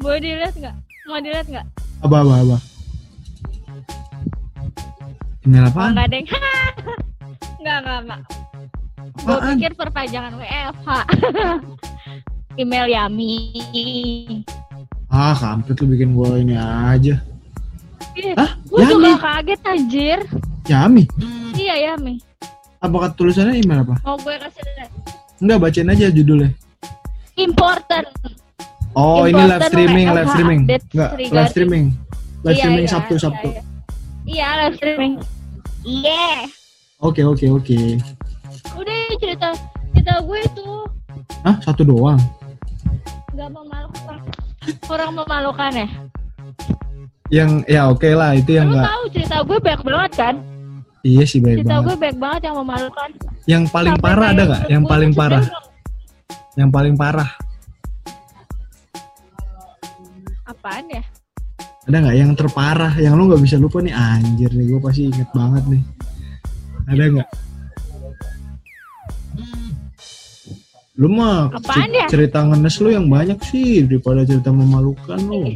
Mau 0.00 0.16
dilihat 0.16 0.54
nggak? 0.56 0.74
Mau 1.04 1.20
dilihat 1.20 1.46
nggak? 1.46 1.66
Apa 2.00 2.16
apa 2.24 2.34
apa? 2.40 2.56
Email 5.44 5.64
Oh, 5.64 5.70
apaan? 5.70 5.92
nggak 5.92 6.08
deng. 6.08 6.26
Nggak 7.60 7.78
nggak 7.84 7.98
nggak. 8.08 8.20
Gue 9.20 9.36
pikir 9.52 9.72
perpanjangan 9.76 10.32
WFH. 10.40 10.88
email 12.62 12.86
Yami. 12.88 13.36
Ah, 15.12 15.36
kampret 15.36 15.76
lu 15.76 15.92
bikin 15.92 16.16
gua 16.16 16.40
ini 16.40 16.56
aja. 16.56 17.20
Ih, 18.16 18.32
Hah? 18.32 18.56
Gue 18.64 18.80
juga 18.88 19.20
kaget 19.20 19.60
anjir. 19.68 20.18
Yami. 20.72 21.04
Iya 21.52 21.92
Yami. 21.92 22.16
Apakah 22.80 23.12
tulisannya 23.12 23.60
email 23.60 23.84
apa? 23.84 24.00
Mau 24.08 24.16
gue 24.16 24.32
kasih 24.32 24.64
lihat. 24.64 24.88
Enggak, 25.36 25.58
bacain 25.60 25.92
aja 25.92 26.08
judulnya. 26.08 26.48
Important. 27.36 28.08
Oh, 28.92 29.22
ini 29.22 29.38
live 29.38 29.64
streaming, 29.64 30.06
live 30.08 30.28
streaming. 30.28 30.60
Enggak, 30.66 31.10
live 31.16 31.50
streaming. 31.50 31.84
Live 32.40 32.56
Iya, 32.56 32.60
streaming 32.60 32.84
iya, 32.84 32.90
Sabtu, 32.90 33.12
iya, 33.12 33.20
Sabtu. 33.20 33.48
Iya, 33.48 33.62
Iya, 34.24 34.48
live 34.58 34.76
streaming. 34.76 35.12
Iya. 35.82 36.26
Oke, 36.98 37.22
oke, 37.22 37.46
oke. 37.50 37.78
Udah 38.74 38.96
cerita 39.16 39.48
cerita 39.90 40.14
gue 40.20 40.40
tuh 40.52 40.84
Hah, 41.40 41.56
satu 41.60 41.82
doang? 41.82 42.20
nggak 43.30 43.48
memalukan. 43.48 44.16
Kurang 44.84 45.12
memalukan 45.14 45.70
ya. 45.72 45.88
Yang 47.30 47.50
ya 47.64 47.82
oke 47.88 48.10
lah, 48.10 48.34
itu 48.34 48.50
yang 48.52 48.68
enggak. 48.68 48.84
tahu 48.84 49.02
cerita 49.08 49.36
gue 49.40 49.58
banyak 49.58 49.82
banget 49.82 50.12
kan? 50.12 50.34
Iya 51.00 51.24
sih 51.24 51.40
baik 51.40 51.62
Cerita 51.62 51.72
banget. 51.72 51.86
gue 51.86 51.96
banyak 51.96 52.18
banget 52.18 52.40
yang 52.44 52.56
memalukan. 52.58 53.08
Yang 53.46 53.62
paling 53.70 53.94
Sampai 53.96 54.04
parah 54.04 54.28
ada 54.28 54.42
nggak? 54.44 54.62
Yang 54.68 54.84
paling 54.84 55.10
parah? 55.14 55.44
Yang 56.52 56.70
paling 56.70 56.94
parah. 56.98 57.30
Apaan 60.50 60.84
ya? 60.90 61.02
Ada 61.86 61.96
nggak 62.02 62.16
yang 62.18 62.30
terparah? 62.34 62.92
Yang 62.98 63.14
lu 63.14 63.22
nggak 63.30 63.42
bisa 63.46 63.56
lupa 63.56 63.78
nih 63.78 63.94
anjir 63.94 64.50
nih, 64.50 64.66
gue 64.66 64.80
pasti 64.82 65.02
inget 65.06 65.30
banget 65.30 65.64
nih. 65.70 65.82
Ada 66.90 67.04
nggak? 67.06 67.28
Lu 71.00 71.08
mah 71.08 71.48
Apaan 71.54 71.88
cer- 71.88 71.96
ya? 71.96 72.06
cerita 72.10 72.38
ngenes 72.44 72.76
lu 72.82 72.92
yang 72.92 73.06
banyak 73.08 73.38
sih 73.46 73.86
daripada 73.86 74.26
cerita 74.26 74.50
memalukan 74.52 75.16
lu. 75.22 75.46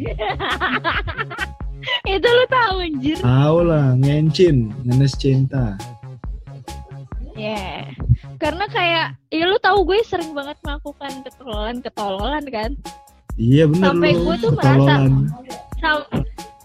Itu 2.09 2.29
lu 2.31 2.45
tahu 2.49 2.75
anjir. 2.81 3.19
Tahu 3.21 3.59
lah, 3.69 3.93
ngencin, 3.99 4.73
ngenes 4.89 5.13
cinta. 5.21 5.77
Ya. 7.35 7.85
Karena 8.41 8.65
kayak 8.71 9.19
ya 9.29 9.45
lu 9.51 9.59
tahu 9.59 9.85
gue 9.85 10.01
sering 10.07 10.33
banget 10.33 10.57
melakukan 10.65 11.13
ketololan-ketololan 11.27 12.45
kan. 12.49 12.71
Iya 13.35 13.64
bener 13.67 13.85
Sampai 13.91 14.11
gue 14.14 14.35
tuh 14.38 14.53
merasa-. 14.53 15.11
Sam- 15.81 16.09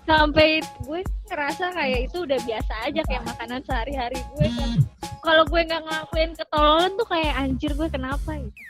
sampai 0.06 0.50
gue 0.82 1.00
ngerasa 1.28 1.66
kayak 1.70 2.00
itu 2.10 2.18
udah 2.26 2.40
biasa 2.42 2.74
aja 2.84 3.02
kayak 3.06 3.24
makanan 3.26 3.62
sehari-hari 3.64 4.20
gue 4.34 4.48
kan. 4.50 4.72
Kalau 5.20 5.44
gue 5.46 5.62
nggak 5.62 5.82
ngelakuin 5.82 6.32
ketololan 6.34 6.92
tuh 6.96 7.08
kayak 7.08 7.34
anjir 7.36 7.72
gue 7.74 7.88
kenapa 7.88 8.32
gitu. 8.38 8.62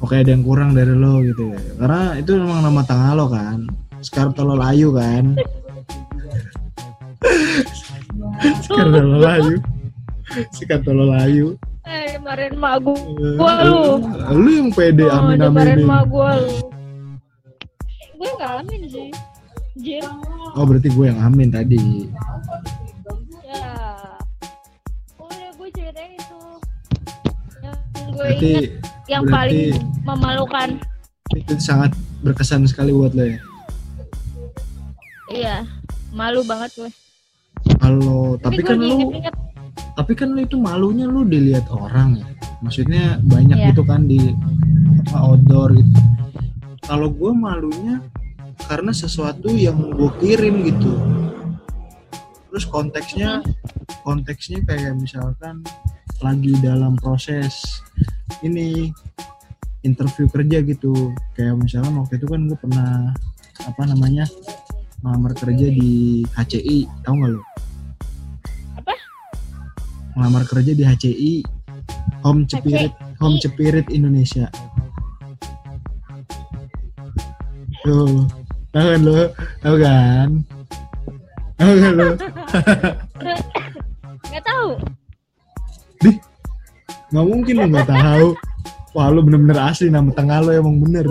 Oke 0.00 0.16
ada 0.16 0.32
yang 0.32 0.42
kurang 0.42 0.72
dari 0.72 0.90
lo 0.90 1.20
gitu 1.20 1.52
ya. 1.52 1.60
Karena 1.76 2.02
itu 2.16 2.30
memang 2.34 2.60
nama 2.64 2.82
tengah 2.82 3.12
lo 3.14 3.26
kan. 3.28 3.68
Sekarang 4.00 4.32
tolol 4.32 4.60
ayu 4.60 4.88
kan. 4.90 5.36
Sekarang 8.64 8.90
tolol 8.94 9.26
ayu. 9.26 9.54
Sekarang 10.50 10.82
tolol 10.82 11.12
ayu. 11.12 11.46
Eh, 11.84 12.16
kemarin 12.16 12.52
mak 12.56 12.80
gue 12.80 12.94
Eh, 12.96 13.34
Gua 13.36 13.52
lu. 13.60 13.82
Lu 14.32 14.48
yang 14.48 14.70
pede 14.70 15.04
oh, 15.04 15.12
amin 15.12 15.38
kemarin 15.38 15.76
amin. 15.76 15.86
mak 15.86 16.04
gue 16.06 16.30
lu. 16.38 16.54
Gue 18.20 18.28
nggak 18.30 18.52
amin 18.60 18.80
sih. 18.84 19.08
Jir. 19.74 20.04
Oh 20.52 20.62
berarti 20.62 20.88
gue 20.88 21.08
yang 21.08 21.16
amin 21.18 21.48
tadi. 21.48 22.04
Ya. 23.42 23.72
Udah 25.16 25.48
gue 25.50 25.68
ceritain 25.72 26.12
itu. 26.12 26.40
Yang 27.56 27.78
gue 27.96 28.12
Berarti 28.14 28.44
inget 28.46 28.64
yang 29.08 29.22
berarti- 29.24 29.72
paling 29.72 29.80
memalukan. 30.04 30.68
itu 31.30 31.54
sangat 31.56 31.94
berkesan 32.20 32.66
sekali 32.66 32.90
buat 32.90 33.14
lo 33.14 33.24
ya. 33.24 33.38
Iya. 35.30 35.56
Malu 36.10 36.42
banget 36.42 36.70
gue. 36.76 36.90
Kalau 37.78 38.36
tapi 38.36 38.60
gue 38.60 38.66
kan 38.66 38.76
lu 38.76 39.08
tapi 39.94 40.12
kan 40.12 40.28
lu 40.28 40.42
itu 40.42 40.56
malunya 40.56 41.04
lu 41.04 41.24
dilihat 41.24 41.64
orang 41.68 42.16
ya 42.16 42.26
maksudnya 42.60 43.16
banyak 43.22 43.54
Iya. 43.54 43.68
gitu 43.70 43.82
kan 43.82 44.04
di 44.04 44.32
apa 45.02 45.16
outdoor 45.22 45.72
gitu 45.72 45.92
kalau 46.90 47.06
gue 47.06 47.30
malunya 47.30 48.02
karena 48.66 48.90
sesuatu 48.90 49.54
yang 49.54 49.78
gue 49.94 50.10
kirim 50.18 50.66
gitu. 50.66 50.98
Terus 52.50 52.66
konteksnya 52.66 53.46
konteksnya 54.02 54.58
kayak 54.66 54.98
misalkan 54.98 55.62
lagi 56.18 56.50
dalam 56.58 56.98
proses 56.98 57.62
ini 58.42 58.90
interview 59.86 60.26
kerja 60.26 60.66
gitu. 60.66 61.14
Kayak 61.38 61.62
misalkan 61.62 61.94
waktu 61.94 62.18
itu 62.18 62.26
kan 62.26 62.50
gue 62.50 62.58
pernah 62.58 63.14
apa 63.62 63.82
namanya 63.86 64.26
ngelamar 65.06 65.38
kerja 65.38 65.70
di 65.70 66.26
HCI 66.34 67.06
tahu 67.06 67.14
nggak 67.24 67.30
lo 67.32 67.42
Apa? 68.76 68.92
ngelamar 70.16 70.44
kerja 70.44 70.72
di 70.76 70.84
HCI 70.84 71.32
Home 72.24 72.44
Cepirit 72.44 72.92
Home 73.20 73.40
Cepirit 73.40 73.88
Indonesia 73.88 74.52
tuh 77.90 78.22
tahu 78.70 78.86
kan 78.86 79.00
lo 79.02 79.12
tahu 79.58 79.76
kan? 79.82 80.28
Tahu 81.58 81.72
kan 81.74 81.92
lo 81.98 82.08
nggak 84.30 84.44
tahu. 84.46 84.68
nggak 87.10 87.26
mungkin 87.26 87.54
lo 87.58 87.66
nggak 87.66 87.90
tahu. 87.90 88.26
Wah 88.94 89.10
lo 89.10 89.26
bener-bener 89.26 89.58
asli 89.58 89.90
nama 89.90 90.14
tengah 90.14 90.38
lo 90.46 90.54
emang 90.54 90.78
bener. 90.78 91.10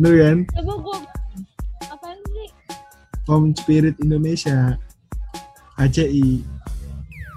Lu 0.00 0.10
kan? 0.16 0.48
Coba 0.56 0.72
gue 0.80 0.98
apaan 1.92 2.16
sih? 2.32 2.48
Home 3.28 3.52
Spirit 3.52 4.00
Indonesia. 4.00 4.80
HCI 5.80 6.44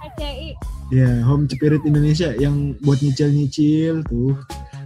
HCI. 0.03 0.47
ya 0.91 1.23
Home 1.23 1.47
Spirit 1.47 1.87
Indonesia 1.87 2.35
yang 2.35 2.75
buat 2.83 2.99
nyicil-nyicil 2.99 4.03
tuh 4.03 4.35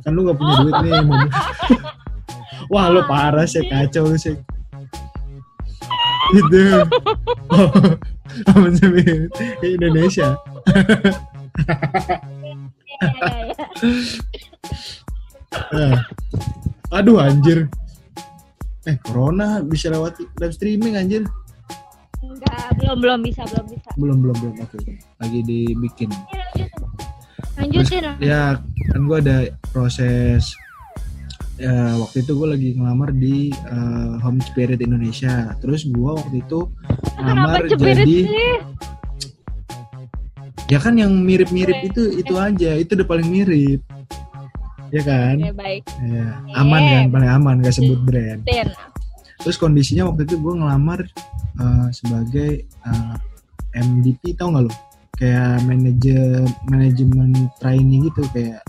kan 0.08 0.16
lu 0.16 0.24
nggak 0.24 0.40
punya 0.40 0.56
duit 0.64 0.76
nih 0.88 1.04
mau 1.12 1.20
wah 2.72 2.88
lu 2.88 3.04
parah 3.04 3.44
sih 3.44 3.60
kacau 3.68 4.08
lu 4.08 4.16
sih. 4.16 4.40
Itu. 6.32 6.88
Oh, 7.52 7.72
Home 8.56 8.72
Spirit 8.72 9.32
Indonesia. 9.60 10.40
Eh. 15.76 15.96
aduh 16.96 17.20
anjir. 17.20 17.68
Eh 18.88 18.96
corona 19.04 19.60
bisa 19.60 19.92
lewat 19.92 20.24
live 20.40 20.56
streaming 20.56 20.96
anjir. 20.96 21.28
Enggak, 22.24 22.80
belum 22.80 22.98
belum 23.04 23.20
bisa, 23.28 23.44
belum 23.44 23.66
bisa. 23.72 23.90
belum 24.00 24.18
belum 24.24 24.36
belum. 24.40 24.56
Oke 24.64 24.76
oke. 24.80 24.94
lagi 25.20 25.40
dibikin. 25.44 26.12
Ya, 26.56 26.68
lanjutin. 27.58 28.02
Lah. 28.06 28.16
ya 28.22 28.44
kan 28.94 29.02
gua 29.10 29.18
ada 29.20 29.38
proses 29.74 30.54
ya, 31.58 31.98
waktu 31.98 32.22
itu 32.24 32.32
gue 32.38 32.48
lagi 32.48 32.70
ngelamar 32.78 33.10
di 33.14 33.50
eh, 33.52 34.14
Home 34.22 34.40
Spirit 34.46 34.80
Indonesia 34.80 35.58
terus 35.60 35.84
gue 35.90 36.12
waktu 36.14 36.46
itu 36.46 36.70
ngelamar 37.18 37.66
jadi 37.74 38.06
sih? 38.06 38.24
ya 40.70 40.80
kan 40.80 40.96
yang 40.96 41.12
mirip-mirip 41.26 41.82
itu 41.84 42.22
itu 42.22 42.34
aja 42.38 42.78
itu 42.78 42.94
udah 42.94 43.08
paling 43.08 43.28
mirip 43.28 43.82
ya 44.94 45.02
kan 45.04 45.36
Oke, 45.42 45.52
baik. 45.58 45.82
ya, 46.00 46.26
aman 46.56 46.82
kan 46.88 47.04
paling 47.12 47.32
aman 47.32 47.56
gak 47.60 47.76
sebut 47.76 48.00
brand 48.08 48.40
Ten. 48.48 48.72
terus 49.44 49.60
kondisinya 49.60 50.08
waktu 50.14 50.24
itu 50.30 50.40
gue 50.40 50.54
ngelamar 50.62 51.04
eh, 51.60 51.88
sebagai 51.92 52.64
eh, 52.64 53.16
MDP 53.78 54.38
tau 54.38 54.54
gak 54.54 54.70
lo 54.70 54.72
kayak 55.18 55.62
manajer 55.64 56.42
manajemen 56.66 57.30
training 57.58 58.06
gitu 58.06 58.22
kayak 58.32 58.62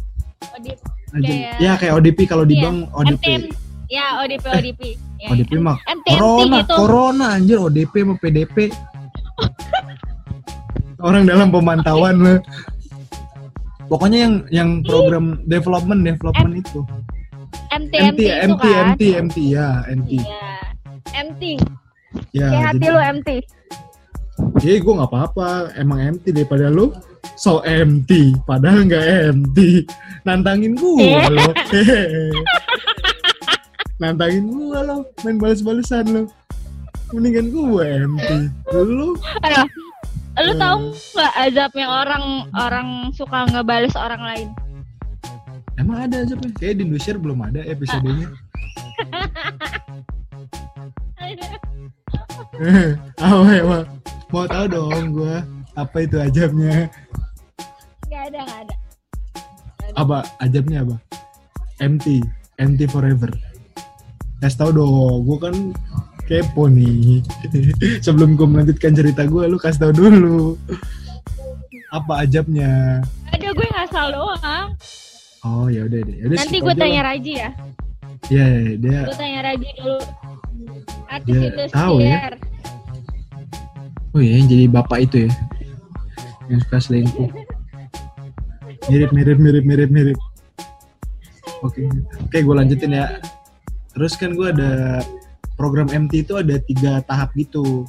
ODP. 0.51 0.81
Kayak- 1.15 1.57
ya 1.59 1.73
kayak 1.77 1.93
ODP 1.95 2.19
kalau 2.25 2.43
di 2.43 2.55
Iya, 2.55 2.63
bank 2.63 2.77
ODP 2.93 3.23
MTM. 3.23 3.43
Ya, 3.89 4.07
ODP, 4.21 4.45
ODP. 4.51 4.81
Ya, 5.17 5.29
ODP 5.33 5.51
mah 5.57 5.77
corona 6.07 6.57
gitu. 6.59 6.73
corona 6.75 7.27
anjir 7.35 7.59
ODP 7.59 7.95
sama 7.99 8.15
PDP 8.17 8.57
orang 10.99 11.25
dalam 11.25 11.49
pemantauan 11.49 12.17
lo 12.19 12.35
pokoknya 13.87 14.19
yang 14.19 14.35
yang 14.51 14.71
program 14.83 15.25
development 15.45 16.03
development 16.03 16.55
itu 16.59 16.81
MTMT 17.71 17.95
MT 18.11 18.21
itu 18.21 18.35
MT 18.45 18.65
kan. 18.65 18.87
MT 18.89 19.03
MT 19.17 19.37
ya 19.49 19.69
MT 19.87 20.11
Iya. 20.13 20.43
MT. 21.19 21.43
ya 22.31 22.47
Kayak 22.47 22.65
hati 22.69 22.87
lu 22.87 23.01
MT. 23.01 23.29
Jadi 24.59 24.79
gue 24.79 24.95
nggak 24.95 25.11
apa-apa, 25.11 25.75
emang 25.75 25.99
empty 25.99 26.31
daripada 26.31 26.69
lu 26.69 26.91
so 27.35 27.63
empty, 27.63 28.35
padahal 28.43 28.87
nggak 28.87 29.07
empty. 29.31 29.87
Nantangin 30.23 30.75
gue 30.75 31.03
Iya. 31.03 31.27
lo, 31.29 31.49
nantangin 34.03 34.45
gue 34.47 34.79
lo, 34.79 34.97
main 35.23 35.37
balas-balesan 35.37 36.07
lo. 36.09 36.23
Mendingan 37.11 37.51
gue 37.51 37.83
empty. 37.83 38.39
Lu 38.73 39.19
Aduh. 39.43 39.67
Lu 40.39 40.55
Hmm. 40.55 40.63
tahu 40.63 40.79
nggak 41.19 41.35
azabnya 41.51 41.87
orang 41.91 42.25
orang 42.55 42.89
suka 43.11 43.43
ngebales 43.51 43.99
orang 43.99 44.23
lain? 44.23 44.49
emang 45.75 46.07
ada 46.11 46.27
Pak? 46.27 46.59
Kayak 46.59 46.75
di 46.79 46.83
Indosiar 46.87 47.17
belum 47.19 47.39
ada 47.39 47.63
episodenya. 47.63 48.31
Apa 53.23 53.51
emang? 53.55 53.85
Mau 54.29 54.45
tahu 54.45 54.67
dong 54.69 55.05
gue 55.15 55.37
apa 55.73 55.97
itu 56.03 56.17
ajabnya? 56.19 56.91
Gak 58.11 58.23
ada, 58.35 58.41
gak 58.45 58.61
ada. 58.67 58.75
Apa 59.95 60.17
ajabnya 60.43 60.83
apa? 60.83 60.97
Empty, 61.79 62.19
empty 62.59 62.85
forever. 62.91 63.31
Kasih 64.39 64.59
tau 64.59 64.71
dong, 64.75 65.23
gue 65.25 65.39
kan 65.39 65.55
kepo 66.27 66.67
nih. 66.67 67.23
Sebelum 68.05 68.35
gue 68.35 68.45
melanjutkan 68.45 68.93
cerita 68.93 69.23
gue, 69.25 69.47
lu 69.47 69.57
kasih 69.57 69.89
tau 69.89 69.93
dulu. 69.95 70.59
Apa 71.95 72.27
ajabnya? 72.27 73.01
Ada 73.33 73.49
gue 73.55 73.67
ngasal 73.71 74.07
doang. 74.13 74.69
Oh 75.47 75.71
ya 75.71 75.87
udah 75.87 76.01
deh. 76.05 76.17
Yaudah, 76.27 76.37
Nanti 76.43 76.57
gue 76.59 76.75
tanya 76.75 77.01
lah. 77.01 77.07
Raji 77.15 77.33
ya. 77.39 77.51
Iya, 78.29 78.47
iya, 78.51 78.73
dia 78.77 79.01
Gue 79.07 79.17
tanya 79.17 79.41
Raji 79.47 79.71
dulu. 79.79 79.99
Artis 81.09 81.33
Dia 81.33 81.49
Indosiar. 81.49 81.71
tahu 81.73 81.97
ya. 82.03 82.19
Oh 84.19 84.23
iya, 84.27 84.43
yang 84.43 84.51
jadi 84.51 84.67
bapak 84.67 84.99
itu 85.07 85.31
ya. 85.31 85.33
Yang 86.51 86.67
suka 86.67 86.79
selingkuh. 86.91 87.31
Mirip, 88.91 89.15
mirip, 89.15 89.39
mirip, 89.39 89.63
mirip, 89.63 89.91
mirip. 89.95 90.19
Oke, 91.63 91.87
oke 92.19 92.35
gue 92.43 92.55
lanjutin 92.59 92.99
ya. 92.99 93.23
Terus 93.95 94.19
kan 94.19 94.35
gue 94.35 94.51
ada 94.51 95.07
program 95.55 95.87
MT 95.87 96.27
itu 96.27 96.35
ada 96.35 96.59
tiga 96.59 96.99
tahap 97.07 97.31
gitu. 97.39 97.87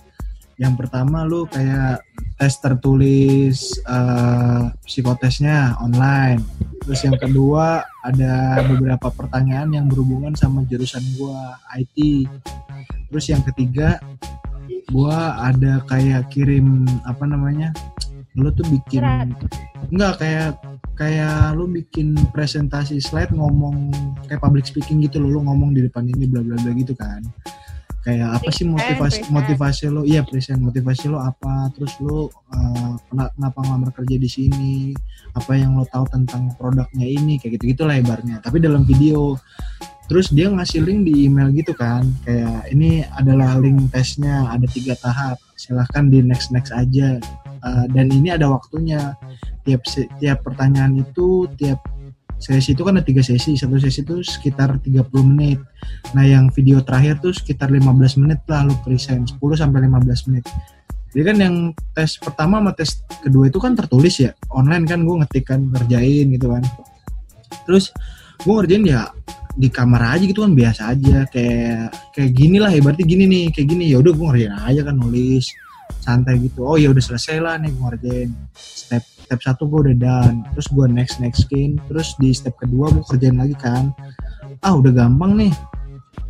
Yang 0.61 0.85
pertama 0.85 1.25
lu 1.25 1.49
kayak 1.49 2.05
tes 2.37 2.61
tertulis 2.61 3.81
eh, 3.89 4.63
psikotesnya 4.85 5.81
online. 5.81 6.45
Terus 6.85 7.09
yang 7.09 7.17
kedua 7.17 7.81
ada 8.05 8.61
beberapa 8.69 9.09
pertanyaan 9.09 9.73
yang 9.73 9.89
berhubungan 9.89 10.37
sama 10.37 10.61
jurusan 10.69 11.01
gua 11.17 11.57
IT. 11.73 12.29
Terus 13.09 13.25
yang 13.33 13.41
ketiga 13.41 13.97
gua 14.89 15.37
ada 15.39 15.81
kayak 15.85 16.29
kirim 16.33 16.85
apa 17.05 17.23
namanya? 17.25 17.73
Lu 18.37 18.53
tuh 18.53 18.65
bikin 18.69 19.01
Surat. 19.01 19.27
enggak 19.89 20.13
kayak 20.21 20.51
kayak 20.93 21.55
lu 21.55 21.65
bikin 21.65 22.13
presentasi 22.35 22.99
slide 22.99 23.31
ngomong 23.31 23.89
kayak 24.27 24.43
public 24.43 24.67
speaking 24.67 24.99
gitu 25.01 25.17
loh, 25.17 25.39
lu 25.39 25.39
ngomong 25.47 25.73
di 25.73 25.87
depan 25.87 26.05
ini 26.05 26.27
bla 26.29 26.43
bla 26.43 26.59
bla 26.59 26.71
gitu 26.75 26.93
kan. 26.93 27.23
Kayak 27.99 28.39
apa 28.39 28.49
sih 28.55 28.63
motivasi 28.63 29.27
present. 29.27 29.33
motivasi 29.35 29.83
lo? 29.91 30.01
Iya, 30.07 30.23
present 30.23 30.59
motivasi 30.63 31.11
lo 31.11 31.19
apa? 31.19 31.67
Terus 31.75 31.93
lu 31.99 32.31
eh, 32.31 32.93
kena- 33.11 33.31
kenapa 33.35 33.59
ngelamar 33.59 33.91
kerja 33.91 34.15
di 34.15 34.29
sini? 34.29 34.73
Apa 35.35 35.59
yang 35.59 35.75
lo 35.75 35.83
tahu 35.83 36.07
tentang 36.07 36.47
produknya 36.55 37.05
ini? 37.05 37.35
Kayak 37.37 37.59
gitu-gitu 37.59 37.83
lah 37.83 37.99
ibarnya. 37.99 38.39
Tapi 38.39 38.63
dalam 38.63 38.87
video. 38.87 39.35
Terus 40.09 40.33
dia 40.33 40.49
ngasih 40.49 40.81
link 40.81 41.05
di 41.05 41.29
email 41.29 41.53
gitu 41.53 41.77
kan, 41.77 42.01
kayak 42.25 42.73
ini 42.73 43.05
adalah 43.13 43.61
link 43.61 43.93
tesnya, 43.93 44.49
ada 44.49 44.65
tiga 44.65 44.97
tahap. 44.97 45.37
Silahkan 45.53 46.09
di 46.09 46.25
next 46.25 46.49
next 46.49 46.73
aja. 46.73 47.21
Eh, 47.59 47.85
dan 47.93 48.09
ini 48.09 48.33
ada 48.33 48.49
waktunya. 48.49 49.13
Tiap 49.69 49.85
tiap 50.17 50.41
pertanyaan 50.41 50.97
itu, 50.97 51.45
tiap 51.61 51.77
sesi 52.41 52.73
itu 52.73 52.81
kan 52.81 52.97
ada 52.97 53.05
tiga 53.05 53.21
sesi. 53.21 53.53
Satu 53.53 53.77
sesi 53.77 54.01
itu 54.01 54.25
sekitar 54.25 54.81
30 54.81 55.05
menit. 55.21 55.61
Nah, 56.17 56.25
yang 56.25 56.49
video 56.49 56.81
terakhir 56.81 57.21
tuh 57.21 57.35
sekitar 57.35 57.69
15 57.69 58.17
menit 58.17 58.41
lah 58.49 58.65
lu 58.65 58.73
present, 58.81 59.29
10 59.29 59.61
sampai 59.61 59.85
15 59.85 60.25
menit. 60.31 60.47
Jadi 61.09 61.23
kan 61.25 61.37
yang 61.41 61.55
tes 61.93 62.21
pertama 62.21 62.61
sama 62.61 62.71
tes 62.73 63.01
kedua 63.21 63.49
itu 63.49 63.57
kan 63.57 63.73
tertulis 63.73 64.21
ya, 64.21 64.31
online 64.53 64.85
kan 64.85 65.01
gue 65.01 65.15
ngetik 65.25 65.45
kan 65.49 65.69
ngerjain 65.73 66.29
gitu 66.33 66.53
kan. 66.53 66.63
Terus 67.65 67.89
gue 68.39 68.53
ngerjain 68.55 68.83
ya 68.87 69.11
di 69.59 69.67
kamar 69.67 70.15
aja 70.15 70.23
gitu 70.23 70.45
kan 70.45 70.53
biasa 70.55 70.81
aja. 70.95 71.27
Kayak 71.27 71.91
kayak 72.15 72.31
gini 72.31 72.57
lah 72.57 72.71
ibaratnya 72.71 73.05
gini 73.05 73.23
nih 73.27 73.45
kayak 73.51 73.67
gini. 73.67 73.83
Ya 73.91 73.97
udah 73.99 74.11
gue 74.15 74.25
ngerjain 74.25 74.55
aja 74.55 74.81
kan 74.87 74.95
nulis 74.95 75.45
santai 75.99 76.39
gitu. 76.39 76.63
Oh 76.63 76.77
ya 76.79 76.93
udah 76.93 77.03
selesai 77.03 77.37
lah 77.43 77.55
nih 77.59 77.71
gue 77.75 77.83
ngerjain. 77.83 78.29
Step 78.55 79.03
step 79.03 79.39
satu 79.43 79.67
gue 79.67 79.91
udah 79.91 79.95
done. 79.95 80.37
Terus 80.55 80.67
gue 80.71 80.85
next 80.87 81.15
next 81.19 81.45
skin. 81.47 81.77
Terus 81.91 82.15
di 82.17 82.31
step 82.31 82.55
kedua 82.55 82.89
gue 82.91 83.03
kerjain 83.03 83.35
lagi 83.35 83.55
kan. 83.59 83.91
Ah 84.63 84.73
udah 84.75 84.91
gampang 84.95 85.35
nih. 85.35 85.53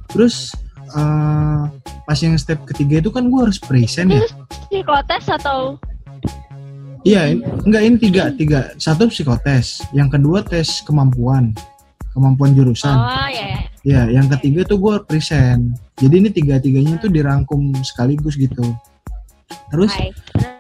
Terus 0.09 0.57
eh, 0.89 1.61
pas 2.09 2.17
yang 2.17 2.33
step 2.41 2.65
ketiga 2.65 2.97
itu 2.97 3.13
kan 3.13 3.29
gue 3.29 3.39
harus 3.39 3.61
present 3.61 4.09
ya? 4.09 4.25
Psikotes 4.69 5.25
atau? 5.29 5.77
Iya, 7.07 7.31
enggak 7.63 7.81
ini 7.85 7.95
tiga, 7.95 8.23
tiga. 8.35 8.75
Satu 8.75 9.07
psikotes, 9.07 9.79
yang 9.95 10.11
kedua 10.11 10.43
tes 10.43 10.83
kemampuan, 10.83 11.55
kemampuan 12.13 12.51
jurusan. 12.57 12.95
Oh 12.95 13.27
ya 13.29 13.45
ya. 13.45 13.59
Ya, 13.79 14.01
yang 14.11 14.27
ketiga 14.27 14.67
tuh 14.67 14.77
gue 14.77 14.95
present. 15.07 15.71
Jadi 15.95 16.15
ini 16.19 16.29
tiga-tiganya 16.29 16.99
tuh 16.99 17.07
dirangkum 17.07 17.71
sekaligus 17.79 18.35
gitu. 18.35 18.61
Terus, 19.71 19.95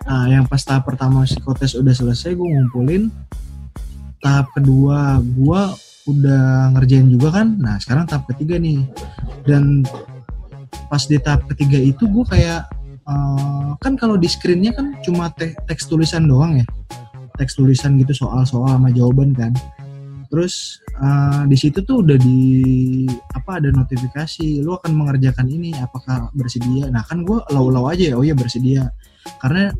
nah 0.07 0.25
yang 0.31 0.47
pas 0.47 0.63
tahap 0.63 0.87
pertama 0.87 1.27
psikotes 1.27 1.75
udah 1.75 1.91
selesai, 1.91 2.33
gue 2.33 2.47
ngumpulin. 2.47 3.11
Tahap 4.23 4.51
kedua, 4.55 5.19
gue 5.19 5.61
udah 6.07 6.73
ngerjain 6.73 7.11
juga 7.11 7.43
kan. 7.43 7.59
Nah, 7.59 7.75
sekarang 7.77 8.07
tahap 8.07 8.23
ketiga 8.31 8.55
nih. 8.55 8.87
Dan 9.43 9.83
pas 10.89 11.05
di 11.05 11.17
tahap 11.21 11.45
ketiga 11.53 11.77
itu 11.77 12.09
gue 12.09 12.25
kayak 12.25 12.65
eh, 13.05 13.69
kan 13.77 13.93
kalau 13.93 14.17
di 14.17 14.25
screennya 14.25 14.73
kan 14.73 14.97
cuma 15.05 15.29
te- 15.37 15.55
teks 15.69 15.85
tulisan 15.85 16.25
doang 16.25 16.57
ya 16.57 16.65
teks 17.37 17.55
tulisan 17.55 17.95
gitu 18.01 18.11
soal-soal 18.25 18.67
sama 18.75 18.89
jawaban 18.91 19.31
kan 19.31 19.53
terus 20.29 20.79
eh, 21.01 21.43
di 21.49 21.57
situ 21.57 21.81
tuh 21.81 22.05
udah 22.05 22.17
di 22.21 22.39
apa 23.33 23.57
ada 23.57 23.73
notifikasi 23.73 24.61
lu 24.61 24.77
akan 24.77 24.93
mengerjakan 24.93 25.49
ini 25.49 25.73
apakah 25.81 26.29
bersedia? 26.37 26.87
Nah 26.93 27.01
kan 27.03 27.25
gue 27.25 27.41
lau-lau 27.49 27.89
aja 27.89 28.13
ya 28.13 28.15
oh 28.15 28.23
ya 28.23 28.37
bersedia. 28.37 28.93
Karena 29.41 29.73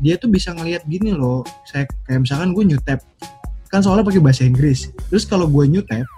dia 0.00 0.18
tuh 0.18 0.32
bisa 0.32 0.50
ngelihat 0.56 0.82
gini 0.88 1.14
loh 1.14 1.44
saya 1.68 1.86
kayak 2.08 2.26
misalkan 2.26 2.50
gue 2.56 2.64
nyutep 2.74 2.98
kan 3.68 3.84
soalnya 3.84 4.08
pakai 4.08 4.24
bahasa 4.24 4.42
Inggris. 4.48 4.88
Terus 5.12 5.28
kalau 5.28 5.46
gue 5.46 5.64
nyutep 5.68 6.08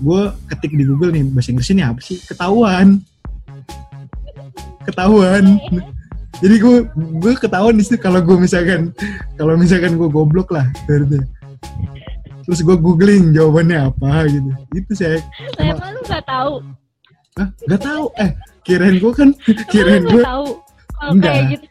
gue 0.00 0.22
ketik 0.50 0.72
di 0.74 0.84
Google 0.84 1.14
nih 1.14 1.24
bahasa 1.30 1.54
Inggris 1.54 1.70
ini 1.70 1.82
apa 1.86 2.00
sih? 2.02 2.18
Ketahuan. 2.26 3.00
Ketahuan. 4.82 5.62
Jadi 6.40 6.56
gue 6.56 6.76
gue 7.20 7.32
ketahuan 7.36 7.76
di 7.76 7.84
situ 7.84 8.00
kalau 8.00 8.18
gue 8.24 8.34
misalkan 8.34 8.90
kalau 9.36 9.54
misalkan 9.60 9.94
gue 10.00 10.08
goblok 10.08 10.56
lah 10.56 10.64
berarti 10.88 11.20
terus 12.50 12.66
gue 12.66 12.74
googling 12.74 13.30
jawabannya 13.30 13.94
apa 13.94 14.26
gitu. 14.26 14.50
Itu 14.74 14.90
saya 14.98 15.22
Saya 15.54 15.70
Emang- 15.70 15.94
lu 15.94 16.00
nggak 16.02 16.24
tahu. 16.26 16.52
ah 17.38 17.48
nggak 17.62 17.78
tahu? 17.80 18.04
Eh 18.18 18.30
kirain 18.66 18.96
gue 18.98 19.12
kan 19.14 19.28
kirain 19.70 20.02
gue 20.02 20.22
Enggak. 21.00 21.30
kayak 21.30 21.44
gitu. 21.54 21.66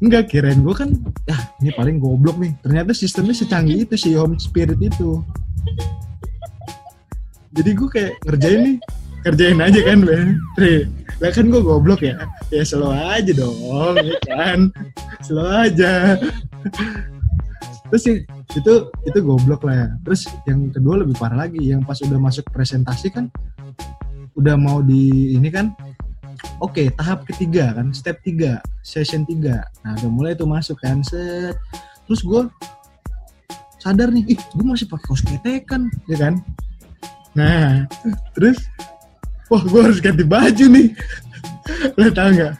enggak 0.00 0.24
kirain 0.30 0.60
gue 0.62 0.72
kan 0.72 0.88
ya 1.26 1.36
ini 1.58 1.70
paling 1.74 1.98
goblok 1.98 2.38
nih. 2.38 2.54
Ternyata 2.62 2.94
sistemnya 2.94 3.34
secanggih 3.34 3.82
itu 3.82 3.98
si 3.98 4.14
home 4.14 4.38
spirit 4.38 4.78
itu. 4.78 5.26
Jadi 7.50 7.70
gue 7.74 7.88
kayak 7.90 8.12
ngerjain 8.22 8.60
nih 8.62 8.76
kerjain 9.20 9.58
aja 9.58 9.80
kan 9.82 9.98
Ben 10.06 10.28
Tri. 10.54 10.86
Lah 11.18 11.34
kan 11.34 11.50
gue 11.50 11.60
goblok 11.60 12.00
ya? 12.00 12.14
Ya 12.48 12.62
slow 12.62 12.94
aja 12.94 13.32
dong 13.34 13.58
ya 13.98 14.16
kan? 14.30 14.70
Slow 15.20 15.50
aja 15.50 16.14
terus 17.90 18.06
itu 18.54 18.72
itu 19.04 19.18
goblok 19.20 19.66
lah 19.66 19.74
ya. 19.74 19.88
Terus 20.06 20.20
yang 20.46 20.70
kedua 20.70 21.02
lebih 21.02 21.18
parah 21.18 21.46
lagi 21.46 21.58
yang 21.58 21.82
pas 21.82 21.98
udah 21.98 22.16
masuk 22.16 22.46
presentasi 22.54 23.10
kan 23.10 23.26
udah 24.38 24.54
mau 24.54 24.78
di 24.80 25.34
ini 25.34 25.50
kan 25.50 25.74
oke 26.62 26.86
tahap 26.94 27.26
ketiga 27.26 27.74
kan 27.74 27.90
step 27.90 28.22
tiga 28.22 28.62
session 28.86 29.26
tiga. 29.26 29.66
Nah 29.82 29.98
udah 30.00 30.10
mulai 30.10 30.32
tuh 30.38 30.46
masuk 30.46 30.78
kan 30.78 31.02
set. 31.02 31.58
Terus 32.06 32.22
gue 32.22 32.42
sadar 33.82 34.14
nih 34.14 34.34
ih 34.34 34.38
gue 34.38 34.64
masih 34.64 34.86
pakai 34.86 35.04
kaos 35.10 35.22
ketekan 35.26 35.90
ya 36.06 36.16
kan? 36.16 36.34
Nah 37.34 37.90
terus 38.38 38.62
wah 39.50 39.62
gue 39.66 39.80
harus 39.82 39.98
ganti 39.98 40.22
baju 40.22 40.64
nih. 40.70 40.94
Lo 41.98 42.06
tau 42.14 42.30
nggak? 42.30 42.54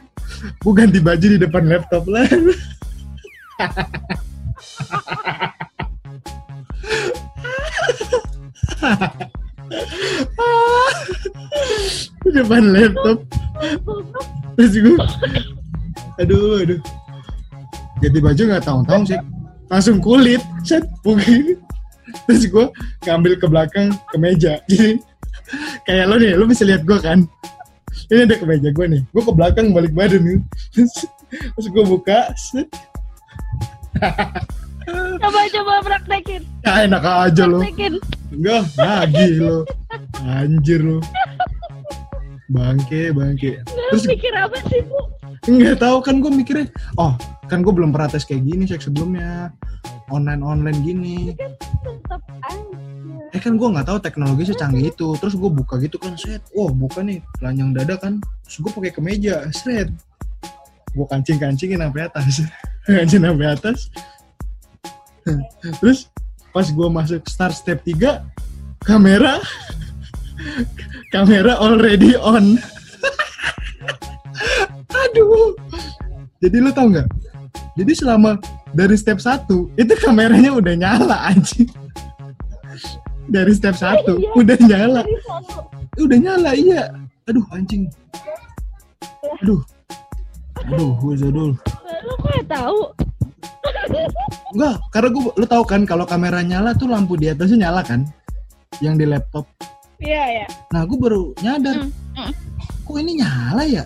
Gue 0.59 0.73
ganti 0.75 0.99
baju 0.99 1.25
di 1.25 1.39
depan 1.39 1.63
laptop 1.71 2.03
lah 2.11 2.27
depan 12.31 12.63
laptop. 12.73 13.17
Terus 14.57 14.73
gue 14.79 14.97
aduh 16.17 16.63
aduh. 16.63 16.79
Ganti 18.01 18.19
baju 18.19 18.41
nggak 18.41 18.65
tahu-tahu 18.65 19.01
sih. 19.05 19.19
Langsung 19.69 19.97
kulit. 20.01 20.41
Set 20.65 20.87
mungkin. 21.05 21.59
Terus 22.27 22.43
gue 22.49 22.65
ngambil 23.07 23.33
ke 23.37 23.45
belakang 23.47 23.87
ke 24.11 24.17
meja 24.19 24.59
jadi 24.67 24.99
kayak 25.83 26.05
lo 26.07 26.15
nih 26.19 26.35
lo 26.35 26.43
bisa 26.47 26.63
lihat 26.67 26.83
gue 26.87 26.97
kan? 26.99 27.27
Ini 28.11 28.27
ada 28.27 28.35
ke 28.35 28.45
meja 28.47 28.69
gue 28.71 28.85
nih. 28.87 29.01
Gue 29.11 29.23
ke 29.23 29.33
belakang 29.35 29.71
balik 29.71 29.93
badan 29.95 30.23
nih. 30.23 30.39
Terus, 30.75 31.07
terus 31.31 31.67
gue 31.71 31.83
buka 31.85 32.31
set 32.35 32.67
Coba 35.21 35.39
coba 35.51 35.73
praktekin. 35.85 36.41
ya 36.61 36.85
enak 36.85 37.03
aja 37.05 37.43
lo 37.45 37.61
enggak 38.31 38.63
lagi 38.77 39.27
lo 39.37 39.65
anjir 40.25 40.81
lo 40.81 40.97
bangke 42.51 43.09
bangke 43.15 43.61
Terus 43.65 44.03
mikir 44.07 44.33
apa 44.35 44.57
sih, 44.67 44.83
Bu? 44.83 44.99
Nggak 45.41 45.81
tahu 45.81 45.97
kan 46.05 46.21
gue 46.21 46.29
mikirnya, 46.29 46.69
oh 47.01 47.17
kan 47.49 47.65
gue 47.65 47.73
belum 47.73 47.89
pernah 47.89 48.07
tes 48.13 48.23
kayak 48.23 48.45
gini 48.45 48.63
sih 48.69 48.77
sebelumnya 48.77 49.49
online 50.13 50.45
online 50.45 50.79
gini. 50.85 51.33
Tetap 51.33 52.21
aja. 52.45 52.77
Eh 53.33 53.41
kan 53.41 53.57
gue 53.57 53.65
nggak 53.65 53.87
tahu 53.89 53.97
teknologi 54.03 54.53
secanggih 54.53 54.93
itu. 54.93 55.17
Terus 55.17 55.33
gue 55.33 55.49
buka 55.49 55.81
gitu 55.81 55.97
kan, 55.97 56.13
set, 56.13 56.45
wah 56.53 56.69
buka 56.69 57.01
nih 57.01 57.25
telanjang 57.41 57.73
dada 57.73 57.95
kan. 57.97 58.21
Terus 58.45 58.57
gue 58.61 58.71
pakai 58.71 58.91
kemeja, 58.93 59.49
set. 59.49 59.89
Gue 60.93 61.07
kancing 61.09 61.39
kancingin 61.41 61.81
sampai 61.81 62.05
atas, 62.05 62.45
kancing 62.85 63.23
sampai 63.25 63.47
atas. 63.49 63.89
Terus 65.79 66.09
pas 66.51 66.67
gue 66.67 66.87
masuk 66.91 67.23
start 67.29 67.55
step 67.55 67.79
3 67.87 68.21
kamera 68.83 69.39
kamera 71.13 71.53
already 71.61 72.17
on. 72.17 72.57
Aduh. 74.91 75.55
Jadi 76.41 76.57
lu 76.57 76.73
tau 76.73 76.89
nggak? 76.89 77.07
Jadi 77.77 77.91
selama 77.93 78.41
dari 78.73 78.95
step 78.97 79.21
1 79.21 79.47
itu 79.77 79.93
kameranya 80.01 80.51
udah 80.57 80.73
nyala 80.75 81.17
anjing. 81.29 81.69
Dari 83.29 83.53
step 83.55 83.77
1 83.77 84.03
iya. 84.17 84.29
udah 84.35 84.57
nyala. 84.65 85.01
Dari 85.05 85.17
sono. 85.23 85.57
Udah 86.01 86.17
nyala 86.17 86.51
iya. 86.57 86.83
Aduh 87.29 87.45
anjing. 87.53 87.87
Aduh. 89.43 89.61
Aduh, 90.61 90.93
gue 90.99 91.13
jadul. 91.17 91.51
Lu 92.05 92.13
kok 92.19 92.43
tahu? 92.49 92.79
Enggak, 94.51 94.75
karena 94.91 95.09
gue 95.11 95.23
lu 95.39 95.45
tahu 95.47 95.63
kan 95.63 95.81
kalau 95.87 96.03
kamera 96.03 96.43
nyala 96.43 96.75
tuh 96.75 96.91
lampu 96.91 97.15
di 97.15 97.31
atasnya 97.31 97.67
nyala 97.69 97.81
kan? 97.83 98.03
Yang 98.83 98.95
di 98.99 99.05
laptop. 99.07 99.45
Iya, 100.01 100.43
ya. 100.43 100.45
Nah, 100.73 100.81
gue 100.83 100.97
baru 100.97 101.31
nyadar. 101.39 101.77
Hmm, 101.85 101.91
hmm. 102.17 102.31
Kok 102.83 102.97
ini 102.99 103.11
nyala 103.21 103.63
ya? 103.63 103.83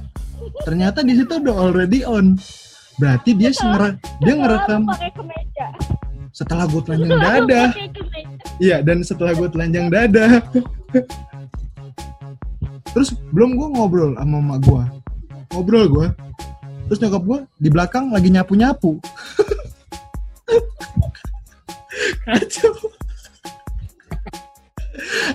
Ternyata 0.63 1.03
di 1.03 1.13
situ 1.17 1.33
udah 1.37 1.55
already 1.55 2.01
on. 2.07 2.39
Berarti 2.95 3.35
dia 3.35 3.51
ngere- 3.51 3.99
dia 4.23 4.33
ngerekam 4.39 4.87
setelah 6.31 6.63
gue 6.67 6.81
telanjang 6.83 7.19
dada. 7.19 7.61
Iya, 8.59 8.77
dan 8.83 9.03
setelah 9.03 9.35
gue 9.35 9.47
telanjang 9.51 9.87
dada. 9.91 10.39
Terus 12.95 13.11
belum 13.35 13.59
gue 13.59 13.67
ngobrol 13.75 14.11
sama 14.15 14.39
emak 14.39 14.59
gue. 14.63 14.83
Ngobrol 15.51 15.85
gue. 15.91 16.07
Terus 16.87 16.99
nyokap 17.03 17.23
gue 17.27 17.39
di 17.59 17.69
belakang 17.71 18.15
lagi 18.15 18.29
nyapu-nyapu. 18.31 18.95
Kacau. 22.25 22.73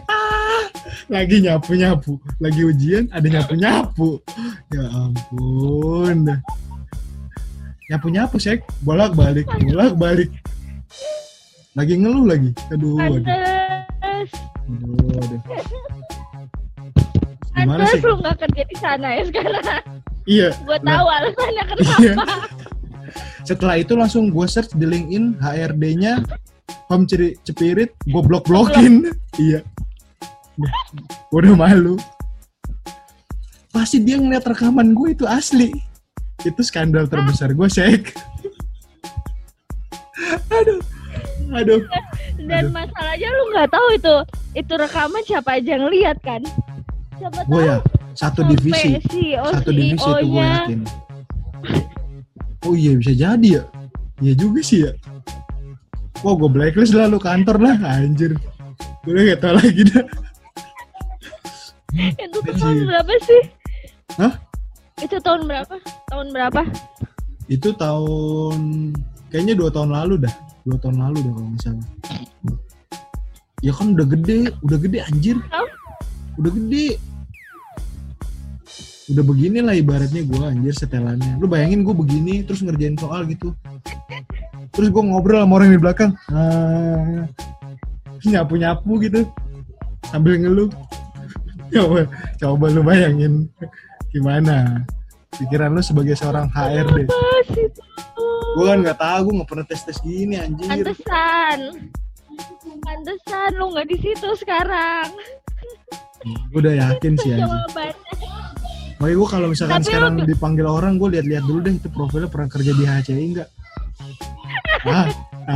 Ah, 0.08 0.64
lagi 1.08 1.44
nyapu-nyapu. 1.44 2.16
Lagi 2.40 2.62
ujian 2.64 3.08
ada 3.12 3.26
nyapu-nyapu. 3.28 4.20
Ya 4.72 4.84
ampun. 4.88 6.24
dah. 6.24 6.38
Nyapu-nyapu, 7.90 8.38
Sek. 8.38 8.62
Bolak-balik, 8.82 9.46
bolak-balik. 9.66 10.30
Lagi 11.74 11.94
ngeluh 11.98 12.26
lagi. 12.26 12.50
Aduh, 12.70 12.98
aduh. 12.98 13.24
Aduh, 14.70 15.18
aduh. 15.18 15.40
Gimana 17.50 17.84
Pantes 17.84 17.92
sih? 17.92 18.00
lu 18.00 18.14
gak 18.24 18.36
kerja 18.40 18.62
di 18.64 18.76
sana 18.80 19.06
ya 19.18 19.22
sekarang. 19.28 19.82
Iya. 20.24 20.48
Gue 20.64 20.76
Nah, 20.80 20.96
tahu 20.96 21.06
alasannya 21.10 21.64
Iya. 22.00 22.14
Setelah 23.44 23.76
itu 23.78 23.94
langsung 23.98 24.30
gue 24.30 24.46
search 24.46 24.74
di 24.74 24.86
LinkedIn 24.86 25.38
HRD-nya 25.38 26.22
Home 26.90 27.06
Ciri 27.06 27.38
Cepirit, 27.46 27.94
gue 28.06 28.22
blok-blokin. 28.22 29.10
iya. 29.38 29.62
Gue 31.30 31.38
udah 31.40 31.54
malu. 31.56 31.94
Pasti 33.70 34.02
dia 34.02 34.18
ngeliat 34.18 34.42
rekaman 34.42 34.92
gue 34.92 35.14
itu 35.14 35.24
asli. 35.24 35.70
Itu 36.42 36.60
skandal 36.66 37.06
terbesar 37.06 37.54
gue, 37.54 37.68
Sek. 37.70 38.10
aduh. 40.50 40.80
Aduh. 41.50 41.82
Dan 42.40 42.70
masalahnya 42.70 43.28
lu 43.30 43.44
nggak 43.54 43.68
tahu 43.74 43.88
itu 43.94 44.16
itu 44.58 44.72
rekaman 44.74 45.22
siapa 45.26 45.58
aja 45.58 45.78
yang 45.78 45.86
lihat 45.90 46.18
kan? 46.22 46.42
Siapa 47.18 47.44
tahu 47.46 47.50
Gue 47.52 47.62
ya, 47.66 47.76
satu 48.16 48.42
sampai 48.42 48.54
divisi. 48.56 48.88
CEO, 49.10 49.44
Satu 49.50 49.70
divisi 49.70 50.08
itu 50.08 50.26
gue 50.30 50.44
yakin. 50.46 50.80
Oh 52.68 52.76
iya 52.76 52.92
bisa 52.96 53.16
jadi 53.16 53.48
ya. 53.60 53.64
Iya 54.20 54.34
juga 54.36 54.60
sih 54.60 54.84
ya. 54.84 54.92
Wah 56.20 56.36
gue 56.36 56.50
blacklist 56.52 56.92
lah 56.92 57.08
lu 57.08 57.16
kantor 57.16 57.56
lah 57.56 57.76
anjir. 57.80 58.36
Gue 59.00 59.16
udah 59.16 59.22
gak 59.32 59.40
tau 59.40 59.54
lagi 59.56 59.82
dah. 59.88 60.04
Itu 62.20 62.38
tuh 62.44 62.54
tahun 62.54 62.86
berapa 62.86 63.12
sih? 63.24 63.42
Hah? 64.20 64.34
Itu 65.00 65.16
tahun 65.24 65.48
berapa? 65.48 65.74
Tahun 66.12 66.26
berapa? 66.30 66.62
Itu 67.48 67.72
tahun 67.74 68.92
kayaknya 69.32 69.54
dua 69.56 69.72
tahun 69.72 69.90
lalu 69.96 70.28
dah. 70.28 70.34
Dua 70.68 70.76
tahun 70.76 71.00
lalu 71.00 71.18
dah 71.24 71.32
kalau 71.32 71.58
salah. 71.64 71.88
Ya 73.60 73.72
kan 73.76 73.92
udah 73.96 74.06
gede, 74.08 74.52
udah 74.64 74.78
gede 74.80 74.98
anjir. 75.08 75.36
Udah 76.36 76.52
gede. 76.52 77.00
Udah 79.10 79.24
begini 79.26 79.58
lah 79.58 79.74
ibaratnya 79.74 80.22
gue 80.22 80.38
anjir 80.38 80.74
setelannya. 80.74 81.42
Lu 81.42 81.50
bayangin 81.50 81.82
gue 81.82 81.94
begini 81.94 82.46
terus 82.46 82.62
ngerjain 82.62 82.94
soal 82.94 83.26
gitu. 83.26 83.50
Terus 84.70 84.88
gue 84.94 85.02
ngobrol 85.02 85.42
sama 85.42 85.58
orang 85.58 85.74
di 85.74 85.80
belakang. 85.82 86.14
Ah, 86.30 87.26
nyapu-nyapu 88.22 89.02
gitu. 89.02 89.26
Sambil 90.06 90.38
ngeluh. 90.38 90.70
Coba, 91.74 92.02
coba 92.34 92.66
lu 92.66 92.82
bayangin 92.82 93.46
gimana 94.10 94.82
pikiran 95.38 95.70
lu 95.70 95.78
sebagai 95.78 96.18
seorang 96.18 96.50
HRD. 96.50 97.06
Gue 98.58 98.64
kan 98.66 98.82
nggak 98.82 98.98
tahu, 98.98 99.30
gue 99.30 99.34
nggak 99.38 99.50
pernah 99.54 99.66
tes 99.70 99.86
tes 99.86 99.98
gini 100.02 100.34
anjir. 100.34 100.66
Pantesan. 100.66 101.58
Pantesan 102.82 103.50
lu 103.54 103.70
nggak 103.70 103.86
di 103.86 103.96
situ 104.02 104.28
sekarang. 104.34 105.14
Gue 106.50 106.58
udah 106.58 106.74
yakin 106.90 107.14
sih 107.22 107.38
anjir. 107.38 107.46
Jawabannya. 107.46 108.39
Makanya 109.00 109.16
gue 109.16 109.28
kalau 109.32 109.46
misalkan 109.48 109.80
Tapi 109.80 109.86
sekarang 109.88 110.12
lu- 110.20 110.28
dipanggil 110.28 110.66
orang, 110.68 111.00
gue 111.00 111.08
lihat-lihat 111.16 111.44
dulu 111.48 111.58
deh 111.64 111.72
itu 111.72 111.88
profilnya 111.88 112.28
pernah 112.28 112.48
kerja 112.52 112.72
di 112.76 112.84
HCI 112.84 113.24
nggak? 113.32 113.48
Ah, 114.84 115.08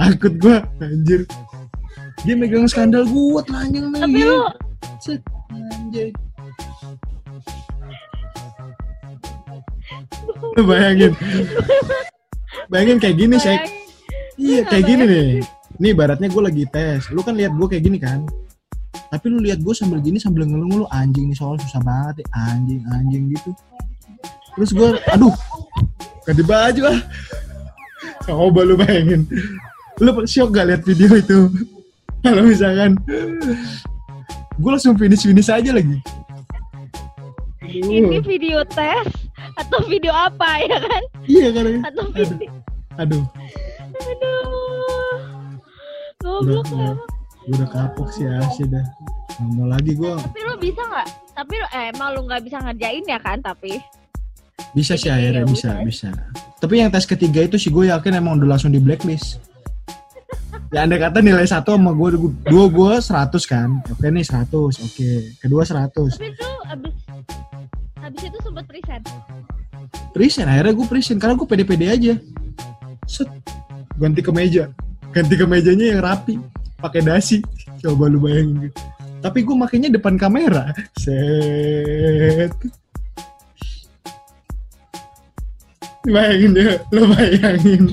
takut 0.08 0.32
gue, 0.40 0.56
anjir. 0.80 1.20
Dia 2.24 2.34
megang 2.40 2.64
skandal 2.64 3.04
gue 3.04 3.40
telanjang 3.44 3.92
nih. 3.92 4.00
Tapi 4.00 4.20
lu 4.24 4.38
Set, 4.96 5.20
anjir. 5.52 6.08
Lu 10.56 10.62
bayangin. 10.64 11.12
bayangin 12.72 12.96
kayak 12.96 13.16
gini, 13.20 13.36
bayangin, 13.36 13.60
Iya, 14.34 14.60
kayak 14.66 14.84
gini 14.88 15.02
nih. 15.04 15.28
Nih 15.74 15.90
ibaratnya 15.92 16.28
gue 16.32 16.42
lagi 16.42 16.64
tes. 16.64 17.12
Lu 17.12 17.20
kan 17.20 17.36
lihat 17.36 17.52
gue 17.52 17.66
kayak 17.68 17.84
gini 17.84 18.00
kan. 18.00 18.24
Tapi 19.14 19.30
lu 19.30 19.38
lihat 19.38 19.62
gue 19.62 19.70
sambil 19.70 20.02
gini 20.02 20.18
sambil 20.18 20.42
ngeluh-ngeluh 20.42 20.90
anjing 20.90 21.30
nih 21.30 21.38
soal 21.38 21.54
susah 21.62 21.78
banget 21.86 22.26
ya 22.26 22.50
anjing 22.50 22.82
anjing 22.90 23.30
gitu. 23.30 23.54
Terus 24.58 24.70
gue 24.74 24.88
aduh 25.14 25.30
ganti 26.26 26.42
baju 26.42 26.82
ah. 26.90 26.98
Coba 28.26 28.60
lu 28.66 28.74
bayangin. 28.74 29.22
Lu 30.02 30.10
shock 30.26 30.50
gak 30.50 30.66
lihat 30.66 30.82
video 30.82 31.14
itu? 31.14 31.46
Kalau 32.26 32.42
misalkan 32.42 32.98
gue 34.58 34.70
langsung 34.74 34.98
finish 34.98 35.22
finish 35.22 35.46
aja 35.46 35.70
lagi. 35.70 36.02
Ini 37.62 38.18
Aduh, 38.18 38.26
video 38.26 38.66
tes 38.66 39.06
atau 39.54 39.78
video 39.86 40.10
apa 40.10 40.58
ya 40.66 40.78
kan? 40.82 41.02
iya 41.30 41.48
kan? 41.54 41.64
Atau 41.86 42.10
aduh 42.10 42.26
video 42.34 42.50
aduh. 42.98 43.22
Aduh. 44.10 44.34
udah 46.24 46.40
Goblok 46.42 46.66
udah, 46.72 46.94
udah 47.52 47.68
kapok 47.68 48.08
sih 48.10 48.24
asli 48.24 48.64
dah 48.66 48.84
mau 49.42 49.66
lagi 49.66 49.92
gue 49.98 50.12
Tapi 50.14 50.40
lu 50.46 50.54
bisa 50.58 50.82
nggak? 50.84 51.08
Tapi 51.34 51.54
lu 51.58 51.66
eh, 51.74 51.84
emang 51.90 52.08
lu 52.14 52.20
nggak 52.26 52.42
bisa 52.46 52.58
ngerjain 52.62 53.04
ya 53.06 53.18
kan? 53.18 53.38
Tapi? 53.42 53.82
Bisa 54.74 54.94
sih 54.94 55.10
akhirnya 55.10 55.42
ya 55.42 55.50
bisa 55.50 55.70
bisa. 55.82 56.08
Tapi 56.62 56.74
yang 56.78 56.90
tes 56.90 57.06
ketiga 57.06 57.42
itu 57.42 57.58
sih 57.58 57.70
gue 57.70 57.90
yakin 57.90 58.18
emang 58.18 58.38
udah 58.38 58.54
langsung 58.54 58.70
di 58.70 58.78
blacklist. 58.78 59.42
Ya 60.70 60.86
andai 60.86 60.98
kata 60.98 61.22
nilai 61.22 61.46
satu 61.46 61.78
sama 61.78 61.94
gue 61.94 62.18
dua 62.50 62.66
gue 62.66 62.92
100 62.98 63.30
kan? 63.46 63.68
Oke 63.90 64.10
nih 64.10 64.26
100 64.26 64.50
oke 64.54 65.08
kedua 65.38 65.62
100 65.62 65.90
tapi 65.94 66.34
itu 66.34 66.48
abis 66.66 66.94
abis 68.02 68.22
itu 68.26 68.38
sempet 68.42 68.64
present. 68.66 69.04
present 70.10 70.46
akhirnya 70.50 70.72
gue 70.74 70.86
present. 70.86 71.18
Karena 71.22 71.34
gue 71.38 71.46
pede-pede 71.46 71.86
aja. 71.90 72.14
Set. 73.06 73.30
Ganti 73.94 74.22
kemeja 74.22 74.70
ganti 75.14 75.38
kemejanya 75.38 75.94
yang 75.94 76.00
rapi. 76.02 76.34
Pakai 76.82 77.06
dasi. 77.06 77.38
Coba 77.78 78.10
lu 78.10 78.18
bayangin. 78.18 78.66
gitu. 78.68 78.82
Tapi 79.24 79.40
gue 79.40 79.56
makainya 79.56 79.88
depan 79.88 80.20
kamera. 80.20 80.76
Set. 81.00 82.52
Bayangin 86.04 86.52
ya 86.52 86.76
lo 86.92 87.08
bayangin 87.16 87.88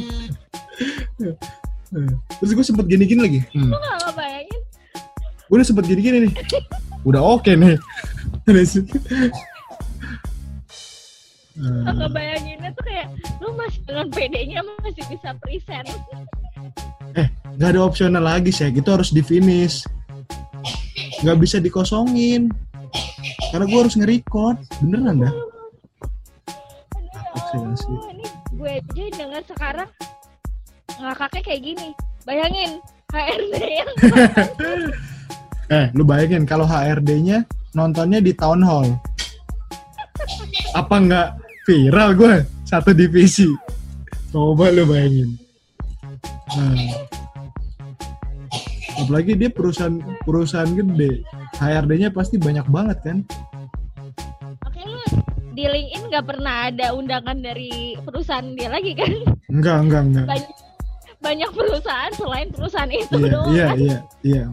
terus 2.40 2.52
gue 2.56 2.66
sempet 2.66 2.86
gini-gini 2.88 3.22
lagi. 3.22 3.40
Hmm. 3.54 3.70
Lu 3.70 3.78
nggak 3.78 3.98
ngebayangin? 4.08 4.62
gue 5.52 5.56
udah 5.60 5.68
sempet 5.68 5.86
gini-gini 5.86 6.18
nih. 6.28 6.34
Udah 7.04 7.22
oke 7.22 7.52
nih. 7.54 7.76
Terus. 8.48 8.80
Lu 8.80 8.88
Eh, 11.62 11.94
ngebayanginnya 11.94 12.72
tuh 12.74 12.84
kayak 12.88 13.08
lu 13.44 13.52
masih 13.60 13.82
dengan 13.84 14.08
PD-nya 14.08 14.60
masih 14.82 15.04
bisa 15.12 15.30
present. 15.44 15.88
nggak 17.60 17.70
ada 17.76 17.82
opsional 17.84 18.24
lagi 18.24 18.50
sih 18.56 18.72
itu 18.72 18.88
harus 18.88 19.12
di 19.12 19.20
finish 19.20 19.84
nggak 21.22 21.38
bisa 21.40 21.58
dikosongin. 21.62 22.50
Karena 23.54 23.66
gue 23.68 23.80
harus 23.80 23.96
nge-record. 23.96 24.58
Beneran 24.82 25.28
dah. 25.28 25.34
Oh, 27.32 27.74
ini 28.12 28.26
gue 28.58 28.72
aja 28.82 29.04
denger 29.16 29.44
sekarang. 29.48 29.90
Ngakaknya 31.00 31.42
kayak 31.46 31.62
gini. 31.64 31.90
Bayangin 32.22 32.78
HRD 33.12 33.56
yang 33.66 33.90
eh 35.76 35.86
lu 35.98 36.04
bayangin 36.06 36.46
kalau 36.46 36.70
HRD-nya 36.70 37.44
nontonnya 37.74 38.22
di 38.22 38.32
town 38.32 38.62
hall. 38.62 38.88
Apa 40.78 40.96
nggak 41.02 41.28
viral 41.66 42.14
gue 42.16 42.36
satu 42.64 42.94
divisi. 42.96 43.50
Coba 44.32 44.72
lu 44.72 44.88
bayangin. 44.88 45.36
Nah. 46.56 47.21
Apalagi 49.02 49.32
dia 49.34 49.50
perusahaan 49.50 49.96
perusahaan 50.22 50.70
gede 50.70 51.26
HRD-nya 51.56 52.10
pasti 52.10 52.38
banyak 52.38 52.66
banget 52.66 52.98
kan 53.02 53.18
Oke 54.64 54.82
lu 54.82 55.02
di 55.52 55.66
LinkedIn 55.66 56.04
nggak 56.08 56.26
pernah 56.26 56.56
ada 56.68 56.92
undangan 56.92 57.36
dari 57.36 57.72
perusahaan 58.00 58.46
dia 58.52 58.70
lagi 58.70 58.94
kan? 58.94 59.12
enggak 59.48 59.78
enggak 59.82 60.02
enggak 60.06 60.26
Banyak 60.28 60.50
banyak 61.20 61.50
perusahaan 61.52 62.12
selain 62.12 62.48
perusahaan 62.50 62.90
itu 62.90 63.14
iya 63.16 63.30
doang. 63.30 63.50
iya 63.50 63.66
kan? 63.66 63.78
iya 63.78 63.98
iya 64.24 64.44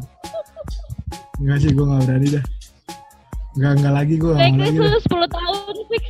enggak 1.38 1.58
sih 1.58 1.70
gue 1.70 1.84
nggak 1.84 2.02
berani 2.02 2.28
dah 2.30 2.44
enggak 3.54 3.72
enggak 3.74 3.94
lagi 3.94 4.14
gue 4.16 4.32
Blacklist 4.32 4.60
lagi 4.60 4.78
lu 4.78 4.98
10 4.98 5.28
tahun 5.30 5.56
fix. 5.86 6.04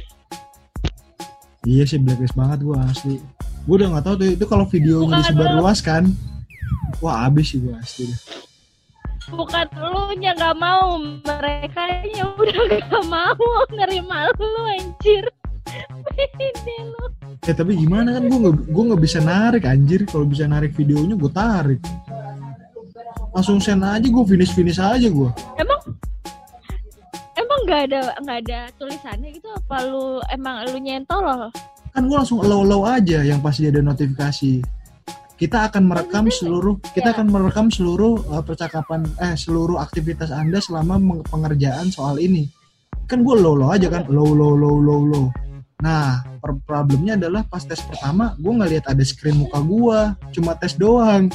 iya 1.65 1.85
sih 1.85 1.99
blacklist 1.99 2.35
banget 2.35 2.59
gue 2.61 2.77
asli 2.81 3.17
gue 3.61 3.75
udah 3.77 3.89
nggak 3.91 4.05
tahu 4.05 4.15
tuh 4.17 4.29
itu 4.31 4.45
kalau 4.47 4.65
videonya 4.65 5.05
Bukan 5.05 5.19
disebar 5.21 5.47
lu. 5.47 5.57
luas 5.61 5.79
kan 5.81 6.05
wah 7.03 7.27
abis 7.27 7.55
sih 7.55 7.59
gue 7.63 7.75
asli 7.77 8.05
dah. 8.11 8.21
Bukan 9.29 9.67
lu 9.77 10.17
nya 10.17 10.33
nggak 10.33 10.57
mau, 10.57 10.97
mereka 11.21 11.85
nya 12.09 12.25
udah 12.33 12.59
gak 12.89 13.05
mau 13.13 13.49
nerima 13.77 14.33
lu 14.41 14.63
anjir. 14.67 15.25
Lu. 16.69 17.05
Eh 17.45 17.53
tapi 17.53 17.77
gimana 17.77 18.17
kan 18.17 18.25
gue 18.25 18.51
gue 18.51 18.85
nggak 18.89 19.03
bisa 19.05 19.21
narik 19.21 19.69
anjir 19.69 20.09
kalau 20.09 20.25
bisa 20.25 20.49
narik 20.49 20.73
videonya 20.73 21.13
gue 21.17 21.33
tarik 21.33 21.81
langsung 23.37 23.61
send 23.61 23.85
aja 23.85 24.03
gue 24.03 24.25
finish 24.25 24.53
finish 24.57 24.81
aja 24.81 25.09
gue 25.09 25.31
Emang 25.61 25.81
emang 27.37 27.61
nggak 27.69 27.81
ada 27.93 28.01
nggak 28.25 28.39
ada 28.49 28.61
tulisannya 28.81 29.29
gitu 29.37 29.49
apa 29.53 29.77
lu 29.87 30.19
emang 30.33 30.67
lu 30.67 30.79
nyentol 30.81 31.23
loh? 31.23 31.53
kan 31.95 32.03
gue 32.05 32.17
langsung 32.17 32.41
allow 32.45 32.63
allow 32.67 32.83
aja 32.85 33.23
yang 33.25 33.41
pasti 33.41 33.69
ada 33.69 33.81
notifikasi 33.81 34.61
kita 35.39 35.71
akan 35.71 35.87
merekam 35.87 36.27
seluruh 36.27 36.83
kita 36.93 37.11
Ya. 37.11 37.15
akan 37.15 37.27
merekam 37.31 37.67
seluruh 37.71 38.27
uh, 38.29 38.43
percakapan 38.43 39.07
eh 39.23 39.39
seluruh 39.39 39.79
aktivitas 39.79 40.35
anda 40.35 40.59
selama 40.59 40.99
pengerjaan 41.31 41.95
soal 41.95 42.19
ini. 42.19 42.51
Kan 43.07 43.23
gue 43.23 43.35
low 43.39 43.55
low 43.55 43.71
aja 43.71 43.87
kan 43.89 44.05
low 44.11 44.35
low 44.35 44.59
low 44.59 44.77
low 44.83 45.03
low 45.07 45.27
nah 45.79 46.27
problemnya 46.67 47.15
adalah 47.15 47.47
pas 47.47 47.63
tes 47.63 47.79
pertama 47.79 48.35
gue 48.35 48.51
nggak 48.51 48.71
lihat 48.75 48.85
ada 48.91 48.99
screen 49.07 49.47
muka 49.47 49.63
gue 49.63 49.99
cuma 50.35 50.59
tes 50.59 50.75
doang. 50.75 51.31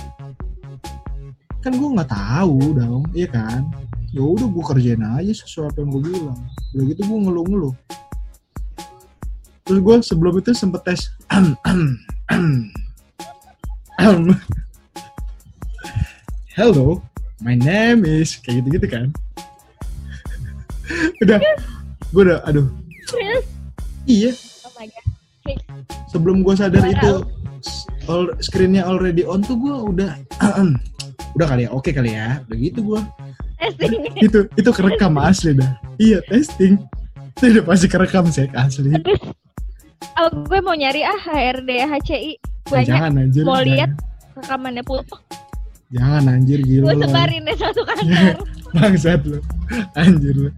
Kan 1.64 1.80
gue 1.80 1.90
nggak 1.96 2.12
tahu 2.12 2.76
dong 2.76 3.04
iya 3.16 3.32
kan? 3.32 3.64
Ya 4.12 4.20
udah 4.20 4.46
gue 4.52 4.64
kerjain 4.68 5.00
aja 5.00 5.32
sesuai 5.32 5.72
apa 5.72 5.78
yang 5.80 5.90
gue 5.96 6.02
bilang. 6.12 6.40
Udah 6.76 6.84
gitu 6.92 7.02
gue 7.08 7.20
ngeluh 7.24 7.46
ngeluh 7.48 7.76
terus 9.64 9.80
gue 9.80 9.96
sebelum 10.04 10.44
itu 10.44 10.52
sempet 10.52 10.84
tes 10.84 11.02
hello 16.60 17.00
my 17.40 17.56
name 17.56 18.04
is 18.04 18.36
kayak 18.36 18.68
gitu 18.68 18.76
gitu 18.76 18.88
kan? 18.92 19.08
Udah 21.24 21.40
gue 22.12 22.24
udah 22.28 22.44
aduh. 22.44 22.68
Serius? 23.08 23.48
iya. 24.04 24.32
Oh 24.68 24.72
my 24.76 24.92
god. 24.92 25.08
Fix. 25.48 25.60
sebelum 26.12 26.44
gue 26.44 26.52
sadar 26.56 26.84
itu 26.84 27.24
all, 28.12 28.28
screennya 28.44 28.84
already 28.84 29.24
on 29.24 29.40
tuh 29.40 29.56
gue 29.56 29.72
udah 29.72 30.20
udah 31.40 31.48
kali 31.48 31.64
ya? 31.64 31.70
Oke 31.72 31.96
kali 31.96 32.12
ya? 32.12 32.44
Begitu 32.52 32.84
gue 32.84 33.00
Testing. 33.56 34.04
itu 34.28 34.40
itu 34.60 34.70
kerekam 34.76 35.16
asli 35.16 35.56
dah. 35.56 35.80
Iya 35.96 36.20
testing. 36.28 36.76
Itu 37.40 37.56
udah 37.56 37.64
pasti 37.64 37.88
kerekam 37.88 38.28
sih 38.28 38.52
asli. 38.52 39.00
Terus 39.00 39.24
oh, 40.20 40.30
gue 40.44 40.60
mau 40.60 40.76
nyari 40.76 41.08
ah 41.08 41.16
HRD 41.24 41.88
HCI 41.88 42.53
banyak 42.74 42.90
jangan 42.90 43.12
anjir. 43.18 43.44
mau 43.44 43.60
lihat 43.60 43.92
rekamannya 44.34 44.84
putus 44.84 45.22
jangan 45.90 46.24
anjir 46.28 46.60
gila 46.60 46.86
gue 46.90 46.96
sebarin 47.00 47.42
deh 47.44 47.56
satu 47.56 47.82
kantor. 47.88 48.36
Bangsat 48.74 49.22
lu. 49.24 49.38
Anjir 49.94 50.34
lu. 50.36 50.50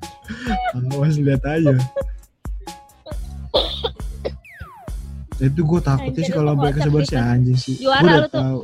Awas 0.96 1.20
lihat 1.20 1.44
aja. 1.44 1.76
Itu 5.36 5.62
gue 5.62 5.80
takutnya 5.84 6.22
sih 6.24 6.32
kalau 6.32 6.56
mereka 6.56 6.80
sebar 6.82 7.04
sih, 7.04 7.12
si 7.12 7.16
anjing 7.20 7.58
sih. 7.60 7.76
Juara 7.78 8.00
Gua 8.00 8.08
udah 8.08 8.16
lu 8.16 8.24
tuh. 8.26 8.40
tahu. 8.40 8.60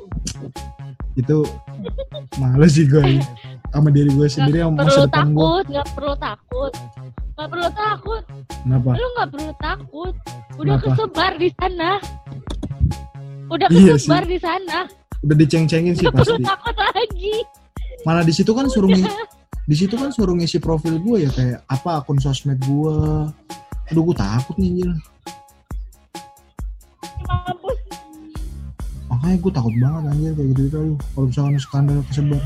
Itu 1.13 1.37
males 2.39 2.71
sih 2.71 2.87
gue 2.87 3.19
sama 3.67 3.87
diri 3.87 4.07
gue 4.09 4.27
sendiri 4.27 4.63
sama 4.63 4.75
perlu 4.77 4.87
masa 4.87 5.01
depan 5.01 5.27
gue 5.27 5.35
takut 5.35 5.63
nggak 5.67 5.87
perlu 5.91 6.13
takut. 6.17 6.71
Nggak 7.31 7.47
perlu 7.49 7.69
takut. 7.69 8.23
Kenapa? 8.63 8.89
Lu 8.93 9.07
nggak 9.11 9.29
perlu 9.29 9.51
takut. 9.59 10.13
Udah 10.53 10.75
Kenapa? 10.77 10.85
kesebar 10.87 11.31
di 11.35 11.49
sana 11.53 11.89
udah 13.51 13.67
Iya 13.67 13.93
kesebar 13.99 14.23
di 14.23 14.39
sana. 14.39 14.87
Udah 15.21 15.35
diceng-cengin 15.37 15.93
sih 15.93 16.07
nggak 16.07 16.15
perlu 16.15 16.39
pasti 16.39 16.47
takut 16.47 16.75
lagi. 16.75 17.35
Mana 18.01 18.23
di 18.23 18.33
situ 18.33 18.51
kan 18.51 18.65
suruh 18.65 18.89
ngi- 18.89 19.05
di 19.69 19.75
situ 19.77 19.93
kan 19.93 20.09
suruh 20.09 20.33
ngisi 20.33 20.57
profil 20.57 20.97
gue 20.97 21.17
ya 21.21 21.29
kayak 21.29 21.59
apa 21.67 22.01
akun 22.01 22.17
sosmed 22.17 22.57
gue 22.63 22.95
aduh 23.85 24.03
gue 24.03 24.15
takut 24.15 24.55
nih 24.57 24.69
anjir. 24.73 24.91
Mampus 27.21 27.77
makanya 29.11 29.37
gue 29.37 29.51
takut 29.51 29.73
banget 29.75 30.03
anjir 30.07 30.31
kayak 30.33 30.47
gitu 30.49 30.61
gitu 30.65 30.77
aduh 30.79 30.97
kalau 31.13 31.25
misalkan 31.27 31.59
skandal 31.59 31.99
kesebar. 32.07 32.41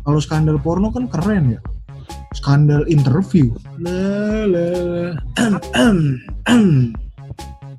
Kalau 0.00 0.20
skandal 0.20 0.56
porno 0.56 0.88
kan 0.90 1.04
keren 1.08 1.56
ya. 1.56 1.60
Skandal 2.30 2.86
interview. 2.86 3.50
Lah 3.82 4.46
lah 4.46 5.18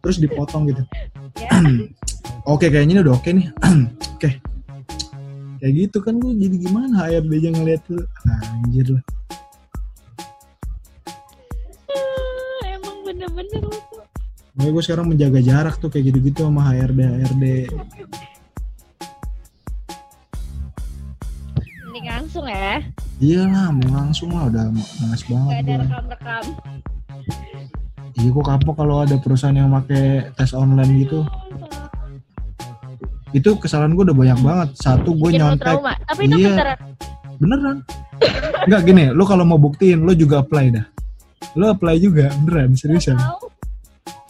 terus 0.02 0.17
dipotong 0.17 0.65
gitu. 0.67 0.82
ya 0.82 1.11
oke 2.45 2.65
kayaknya 2.67 2.93
ini 2.97 3.02
udah 3.04 3.13
oke 3.17 3.30
nih. 3.32 3.47
Oke. 4.17 4.30
Kayak 5.62 5.74
gitu 5.78 5.97
kan 6.02 6.17
gue 6.17 6.34
jadi 6.38 6.58
gimana? 6.58 7.06
HRD 7.06 7.32
aja 7.38 7.50
ngeliat 7.54 7.82
tuh 7.86 8.02
anjir 8.26 8.88
lah. 8.97 9.04
Ah, 11.89 12.62
emang 12.76 12.97
bener-bener 13.06 13.62
lu 13.62 13.78
tuh. 13.93 14.02
Makanya 14.58 14.71
gue 14.74 14.84
sekarang 14.84 15.06
menjaga 15.08 15.39
jarak 15.39 15.76
tuh 15.78 15.93
kayak 15.93 16.13
gitu-gitu 16.13 16.50
sama 16.50 16.65
HRD 16.65 17.00
HRD 17.02 17.45
mending 22.02 22.17
langsung 22.17 22.45
ya. 22.50 22.82
Iya 23.21 23.45
lah 23.45 23.69
mau 23.69 23.89
langsung 23.93 24.34
lah. 24.34 24.50
Udah 24.50 24.74
males 24.74 25.21
gak 25.21 25.30
banget 25.30 25.54
ada 25.54 25.62
gue 25.62 25.78
rekam-rekam 25.86 26.43
iya 28.22 28.30
gue 28.30 28.44
kapok 28.44 28.76
kalau 28.78 29.02
ada 29.02 29.18
perusahaan 29.18 29.52
yang 29.52 29.74
pakai 29.74 30.30
tes 30.34 30.54
online 30.54 31.02
gitu. 31.02 31.26
Itu 33.32 33.56
kesalahan 33.58 33.96
gue 33.96 34.04
udah 34.06 34.18
banyak 34.18 34.40
banget. 34.40 34.70
Satu 34.78 35.16
gue 35.16 35.34
nyontek. 35.34 35.76
tapi 36.06 36.22
itu 36.28 36.38
Iya. 36.38 36.50
beneran. 36.54 36.78
Beneran. 37.42 37.78
Enggak 38.62 38.82
gini 38.86 39.04
lu 39.10 39.24
kalau 39.26 39.42
mau 39.42 39.58
buktiin 39.58 40.04
lu 40.04 40.14
juga 40.14 40.46
apply 40.46 40.66
dah. 40.70 40.86
Lu 41.58 41.66
apply 41.66 41.98
juga 41.98 42.30
beneran 42.44 42.78
seriusan. 42.78 43.18
Gak 43.18 43.26
mau. 43.26 43.40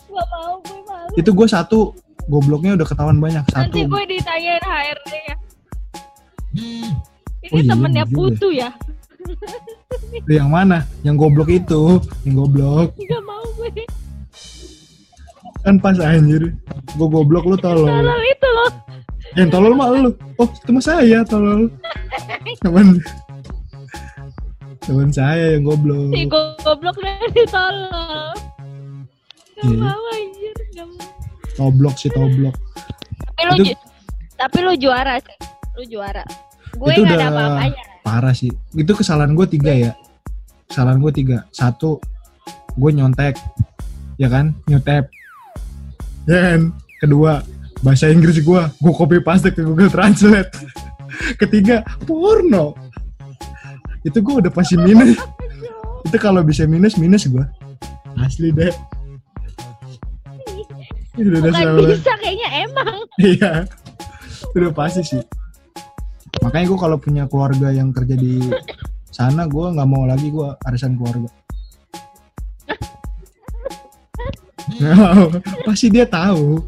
Gak 0.08 0.28
mau 0.30 0.54
gue 0.62 0.80
malu. 0.88 1.12
Itu 1.18 1.30
gue 1.34 1.48
satu 1.48 1.80
gobloknya 2.26 2.80
udah 2.80 2.88
ketahuan 2.88 3.20
banyak. 3.20 3.44
Satu. 3.50 3.68
Nanti 3.68 3.82
gue 3.84 4.04
ditanyain 4.08 4.64
HRD 4.64 5.12
ya. 5.12 5.36
Ini 7.42 7.50
Oh 7.52 7.58
iya, 7.58 7.72
temennya 7.74 8.04
bener 8.06 8.14
juga. 8.14 8.22
Putu 8.38 8.48
ya. 8.54 8.70
Lu 10.24 10.34
yang 10.34 10.50
mana? 10.50 10.86
Yang 11.02 11.16
goblok 11.20 11.50
itu. 11.50 11.84
Yang 12.24 12.34
goblok. 12.38 12.88
Gak 12.94 13.02
mau 13.02 13.10
gue 13.10 13.21
kan 15.62 15.76
pas 15.78 15.98
anjir. 15.98 16.54
Gue 16.92 17.08
goblok 17.08 17.46
lu 17.46 17.56
tolol. 17.56 17.88
Tolol 17.88 18.22
itu 18.24 18.50
loh 18.50 18.72
yang 19.32 19.48
tolol 19.48 19.72
mah 19.72 19.88
lu. 19.90 20.12
Oh 20.36 20.46
itu 20.46 20.70
mah 20.70 20.84
saya 20.84 21.20
tolol. 21.24 21.72
Teman 22.60 23.00
teman 24.82 25.10
saya 25.10 25.56
yang 25.56 25.64
goblok. 25.64 26.10
Si 26.10 26.22
goblok 26.26 26.98
dari 26.98 27.44
tolol. 27.48 28.34
Gak 29.54 29.64
Iya. 29.64 29.78
mau 29.78 30.04
anjir. 30.10 30.56
Gak 30.74 30.88
mau. 30.88 31.08
Toblok 31.54 31.96
sih 31.96 32.10
toblok. 32.10 32.56
Tapi 33.32 33.42
lu, 33.48 33.54
Itu- 33.64 33.82
tapi 34.36 34.58
lu 34.60 34.74
juara 34.76 35.16
sih 35.18 35.38
Lu 35.72 35.84
juara. 35.88 36.26
Gue 36.74 36.92
Itu 36.92 37.06
gak 37.06 37.16
ada 37.16 37.28
apa-apanya. 37.30 37.84
parah 38.02 38.34
sih. 38.34 38.50
Itu 38.74 38.92
kesalahan 38.92 39.32
gue 39.32 39.46
tiga 39.48 39.72
ya. 39.72 39.92
Kesalahan 40.66 41.00
gue 41.00 41.12
tiga. 41.14 41.38
Satu 41.50 42.02
gue 42.74 42.92
nyontek. 42.92 43.38
Ya 44.18 44.28
kan? 44.28 44.52
Nyotep 44.66 45.08
ya 46.30 46.38
kan 46.54 46.62
kedua 47.02 47.42
bahasa 47.82 48.10
Inggris 48.10 48.42
gue 48.42 48.62
gue 48.62 48.94
copy 48.94 49.18
paste 49.22 49.50
ke 49.54 49.62
Google 49.66 49.90
Translate. 49.90 50.52
Ketiga 51.42 51.86
porno. 52.06 52.78
Itu 54.02 54.22
gue 54.22 54.46
udah 54.46 54.52
pasti 54.54 54.78
minus. 54.78 55.18
Itu 56.08 56.18
kalau 56.18 56.42
bisa 56.42 56.66
minus 56.66 56.98
minus 56.98 57.30
gue 57.30 57.46
asli 58.20 58.52
deh 58.52 58.74
itu 61.20 61.28
udah 61.28 61.42
Bukan 61.44 61.92
bisa 61.92 62.14
kayaknya 62.20 62.48
emang. 62.64 62.96
Iya, 63.22 63.52
udah 64.56 64.72
pasti 64.72 65.02
sih. 65.04 65.24
Makanya 66.42 66.66
gue 66.72 66.80
kalau 66.80 66.98
punya 66.98 67.28
keluarga 67.28 67.70
yang 67.70 67.92
kerja 67.92 68.16
di 68.16 68.40
sana, 69.12 69.46
gue 69.46 69.66
nggak 69.76 69.90
mau 69.90 70.08
lagi 70.08 70.32
gue 70.32 70.50
arisan 70.66 70.96
keluarga. 70.96 71.28
Pasti 75.68 75.88
dia 75.90 76.06
tahu. 76.10 76.62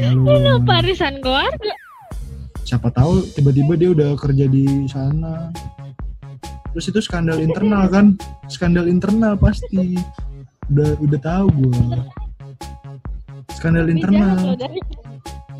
Lalu, 0.00 0.24
Kenapa 0.24 0.72
arisan 0.80 1.20
keluarga 1.20 1.72
siapa 2.72 2.88
tahu 2.88 3.20
tiba-tiba 3.36 3.76
dia 3.76 3.92
udah 3.92 4.10
kerja 4.16 4.48
di 4.48 4.88
sana. 4.88 5.52
Terus 6.72 6.88
itu 6.88 7.04
skandal 7.04 7.36
internal 7.44 7.84
kan? 7.84 8.16
Skandal 8.48 8.88
internal 8.88 9.36
pasti. 9.36 10.00
Udah 10.72 10.96
udah 10.96 11.20
tahu 11.20 11.46
gue. 11.52 12.00
Skandal 13.52 13.92
internal. 13.92 14.56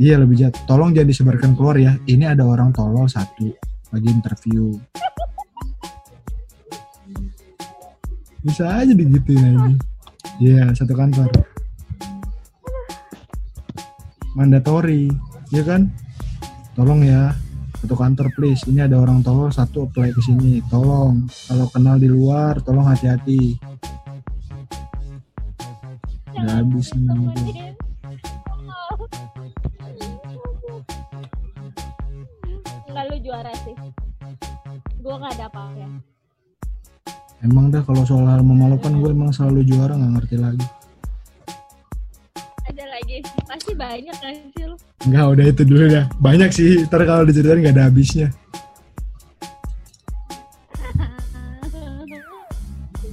Iya 0.01 0.25
lebih 0.25 0.41
jahat. 0.41 0.57
Tolong 0.65 0.97
jangan 0.97 1.13
disebarkan 1.13 1.53
keluar 1.53 1.77
ya. 1.77 2.01
Ini 2.09 2.33
ada 2.33 2.49
orang 2.49 2.73
tolol 2.73 3.05
satu 3.13 3.53
lagi 3.93 4.09
interview. 4.09 4.73
Bisa 8.41 8.73
aja 8.73 8.97
digituin 8.97 9.53
aja. 9.53 9.92
Iya 10.41 10.73
satu 10.73 10.97
kantor. 10.97 11.29
Mandatory, 14.33 15.13
ya 15.53 15.61
kan? 15.67 15.93
Tolong 16.73 17.05
ya 17.05 17.37
satu 17.83 17.93
kantor 17.99 18.33
please. 18.33 18.65
Ini 18.65 18.89
ada 18.89 18.97
orang 19.03 19.21
tolol 19.21 19.53
satu 19.53 19.91
apply 19.91 20.15
ke 20.17 20.21
sini. 20.25 20.65
Tolong 20.73 21.29
kalau 21.51 21.67
kenal 21.69 22.01
di 22.01 22.09
luar, 22.09 22.63
tolong 22.65 22.89
hati-hati. 22.89 23.61
Udah 26.33 26.65
habis 26.65 26.89
nih. 26.97 27.13
gua. 27.13 27.73
Enggak 32.93 33.09
lu 33.09 33.17
juara 33.25 33.53
sih 33.65 33.73
Gue 35.01 35.15
gak 35.17 35.33
ada 35.41 35.49
apa-apa 35.49 36.12
Emang 37.43 37.75
dah 37.75 37.83
kalau 37.83 38.07
soal 38.07 38.23
hal 38.31 38.47
memalukan 38.47 39.03
gue 39.03 39.11
emang 39.11 39.35
selalu 39.35 39.67
juara 39.67 39.99
nggak 39.99 40.13
ngerti 40.15 40.37
lagi. 40.39 40.67
Ada 42.71 42.85
lagi 42.87 43.17
Pasti 43.51 43.73
banyak 43.75 44.17
kan 44.17 44.35
sih 44.55 44.63
udah 45.11 45.47
itu 45.51 45.63
dulu 45.67 45.91
dah. 45.91 46.07
Banyak 46.23 46.51
sih, 46.55 46.87
ntar 46.87 47.03
kalau 47.03 47.27
diceritain 47.27 47.59
nggak 47.59 47.75
ada 47.75 47.91
habisnya. 47.91 48.31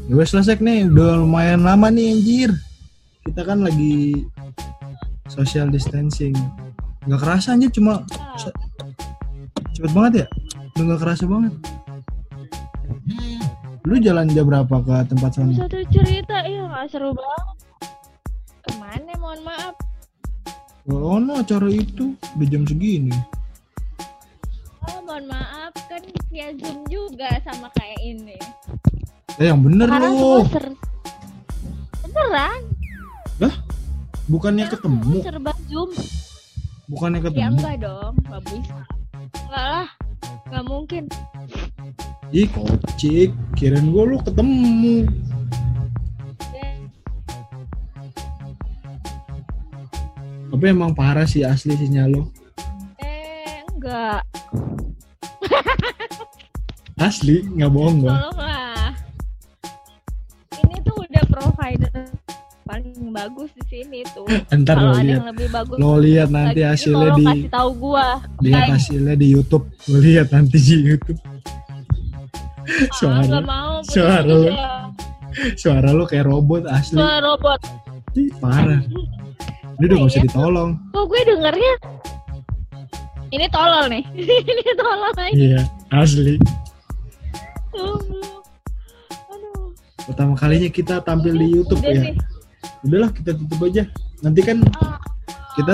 Ya 0.09 0.13
wes 0.17 0.33
lah, 0.33 0.41
Sek, 0.41 0.57
nih, 0.57 0.89
udah 0.89 1.21
lumayan 1.21 1.61
lama 1.61 1.89
nih 1.93 2.17
anjir. 2.17 2.49
Kita 3.25 3.45
kan 3.45 3.61
lagi 3.61 4.25
social 5.29 5.69
distancing. 5.69 6.33
Nggak 7.05 7.21
kerasa 7.21 7.53
aja 7.53 7.69
cuma 7.69 8.01
se- 8.37 8.57
cepet 9.77 9.91
banget 9.93 10.13
ya. 10.25 10.27
Udah 10.77 10.83
nggak 10.93 11.01
kerasa 11.01 11.23
banget. 11.29 11.53
Lu 13.87 13.95
jalan 13.97 14.27
jam 14.27 14.43
berapa 14.43 14.75
ke 14.81 14.95
tempat 15.07 15.31
sana? 15.31 15.51
Satu 15.55 15.79
cerita 15.87 16.43
ya 16.43 16.67
gak 16.67 16.85
seru 16.89 17.11
banget 17.11 17.57
Ke 18.59 18.71
mana 18.75 19.11
mohon 19.17 19.41
maaf 19.41 19.75
Oh 20.89 21.15
no, 21.15 21.37
acara 21.37 21.69
itu 21.69 22.17
udah 22.33 22.47
jam 22.49 22.65
segini. 22.65 23.13
Oh 24.81 25.05
mohon 25.05 25.29
maaf 25.29 25.69
kan 25.85 26.01
via 26.27 26.49
zoom 26.57 26.81
juga 26.89 27.29
sama 27.41 27.69
kayak 27.73 27.99
ini 28.01 28.37
Eh 29.37 29.47
yang 29.47 29.61
bener 29.61 29.85
Sekarang 29.85 30.13
lu. 30.13 30.19
semua 30.19 30.49
ser 30.49 30.65
Beneran 32.03 32.61
Bukannya 34.29 34.65
Sekarang 34.65 35.01
ketemu, 35.01 35.13
serba 35.23 35.53
zoom 35.65 35.89
bukannya 36.85 37.17
Ya 37.17 37.25
ketemu. 37.25 37.49
enggak 37.53 37.75
dong 37.79 38.13
Gak 38.25 38.41
bisa 38.45 38.77
Enggak 39.39 39.65
lah 39.65 39.87
Gak 40.49 40.65
mungkin 40.65 41.03
Ih 42.29 42.45
kocik, 42.53 43.33
kirain 43.57 43.89
gue 43.89 44.03
lu 44.05 44.21
ketemu. 44.21 45.09
Tapi 50.53 50.65
emang 50.69 50.93
parah 50.93 51.25
sih 51.25 51.41
asli 51.41 51.73
sinyal 51.73 52.13
lo. 52.13 52.23
Eh 53.01 53.65
enggak 53.73 54.21
Asli, 57.07 57.47
nggak 57.49 57.71
bohong 57.71 57.97
gua. 58.03 58.11
Tolonglah 58.11 58.91
Ini 60.59 60.75
tuh 60.85 60.95
udah 60.99 61.23
provider 61.31 61.97
paling 62.67 63.09
bagus 63.09 63.49
di 63.57 63.63
sini 63.65 64.05
tuh 64.13 64.29
Ntar 64.53 64.77
Kalau 64.77 64.93
lo 64.93 64.93
ada 64.93 65.01
lihat, 65.01 65.17
yang 65.17 65.27
lebih 65.33 65.47
bagus 65.49 65.75
lo 65.81 65.91
lihat 65.97 66.29
nanti 66.29 66.59
hasilnya 66.61 67.09
di 67.17 67.25
kasih 67.25 67.49
tahu 67.49 67.69
gua 67.79 68.07
lihat 68.45 68.63
hasilnya 68.77 69.15
di 69.17 69.27
YouTube. 69.33 69.65
Lo 69.89 69.97
lihat 69.97 70.27
nanti 70.29 70.57
di 70.61 70.75
YouTube. 70.77 71.17
ah, 72.85 72.93
suara 72.93 73.21
nggak 73.23 73.45
mau 73.45 73.73
suara 73.83 74.21
lu. 74.21 74.45
ya. 74.45 74.89
suara 75.55 75.89
lo 75.89 76.03
kayak 76.03 76.25
robot 76.25 76.63
asli. 76.67 76.97
Suara 76.97 77.17
robot 77.21 77.59
Ih, 78.13 78.29
parah. 78.37 78.81
Ini 79.77 79.85
udah 79.85 79.95
gak 79.95 80.09
usah 80.09 80.17
Iya. 80.17 80.25
ditolong. 80.27 80.69
Kok 80.91 81.05
gue 81.05 81.21
dengernya 81.23 81.73
Ini 83.29 83.45
tolol 83.47 83.85
nih 83.87 84.03
Ini 84.51 84.63
tolol 84.73 85.13
aja 85.13 85.29
Iya, 85.31 85.61
asli. 85.89 86.35
Aduh 87.71 88.01
Pertama 90.03 90.33
kalinya 90.33 90.67
kita 90.67 90.99
tampil 90.99 91.37
di 91.37 91.47
YouTube 91.53 91.79
Udah 91.79 91.93
ya. 91.93 92.01
sih. 92.01 92.15
Udahlah 92.81 93.09
kita 93.13 93.31
tutup 93.35 93.59
aja. 93.63 93.83
Nanti 94.19 94.41
kan 94.41 94.57
Ah. 94.75 94.97
kita 95.53 95.73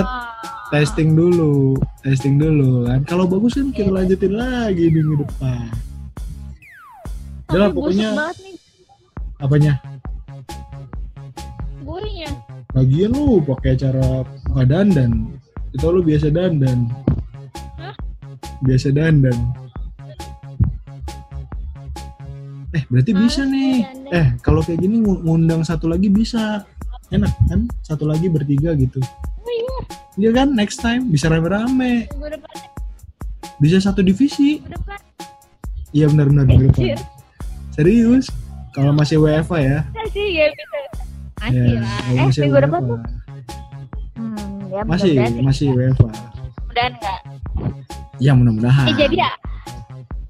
testing 0.68 1.14
dulu, 1.14 1.74
testing 2.02 2.36
dulu 2.36 2.84
kan. 2.84 3.00
Kalau 3.06 3.24
bagus 3.24 3.54
kan 3.54 3.70
kita 3.70 3.88
lanjutin 3.88 4.34
lagi 4.34 4.86
minggu 4.86 5.24
depan. 5.24 5.66
Udah 7.46 7.58
lah, 7.58 7.70
pokoknya 7.70 8.08
banget 8.12 8.36
nih 8.42 8.54
apanya? 9.36 9.72
biasa 18.60 18.88
dandan. 18.90 19.36
Eh, 22.74 22.82
berarti 22.90 23.10
Ah, 23.14 23.18
bisa 23.22 23.42
nih. 23.46 23.86
dandan. 23.86 24.12
Eh, 24.12 24.26
kalau 24.42 24.60
kayak 24.60 24.82
gini 24.82 25.00
ngu- 25.00 25.22
ngundang 25.22 25.62
satu 25.62 25.86
lagi 25.86 26.10
bisa. 26.10 26.66
Enak 27.08 27.30
kan? 27.46 27.70
Satu 27.80 28.04
lagi 28.04 28.26
bertiga 28.26 28.74
gitu. 28.74 28.98
Oh 29.38 29.46
iya, 29.48 29.76
Iya 30.18 30.30
kan? 30.34 30.48
Next 30.52 30.82
time 30.82 31.06
bisa 31.06 31.30
rame-rame. 31.30 32.10
Bisa 33.56 33.78
satu 33.78 34.02
divisi. 34.02 34.58
Iya 35.94 36.10
benar-benar 36.10 36.44
minggu 36.44 36.74
depan. 36.74 37.15
Serius. 37.76 38.26
Kalau 38.72 38.92
masih 38.92 39.16
WFA 39.18 39.58
ya. 39.58 39.78
Bisa 39.86 40.02
sih 40.10 40.26
ya 40.32 40.46
bisa. 40.48 40.78
Masih 41.36 41.60
Ya, 41.62 41.78
lah. 41.78 41.98
Eh, 42.02 42.16
masih 42.18 42.40
minggu 42.42 42.58
depan 42.58 42.80
tuh. 42.82 42.98
Hmm, 44.16 44.56
ya 44.66 44.80
Masih, 44.84 45.12
masih 45.40 45.66
WFA. 45.70 46.08
Mudah-mudahan 46.66 46.90
enggak. 46.90 47.20
Ya 48.16 48.32
mudah-mudahan. 48.32 48.86
Eh 48.86 48.94
jadi 48.94 49.16
ya? 49.18 49.30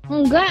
Enggak. 0.06 0.50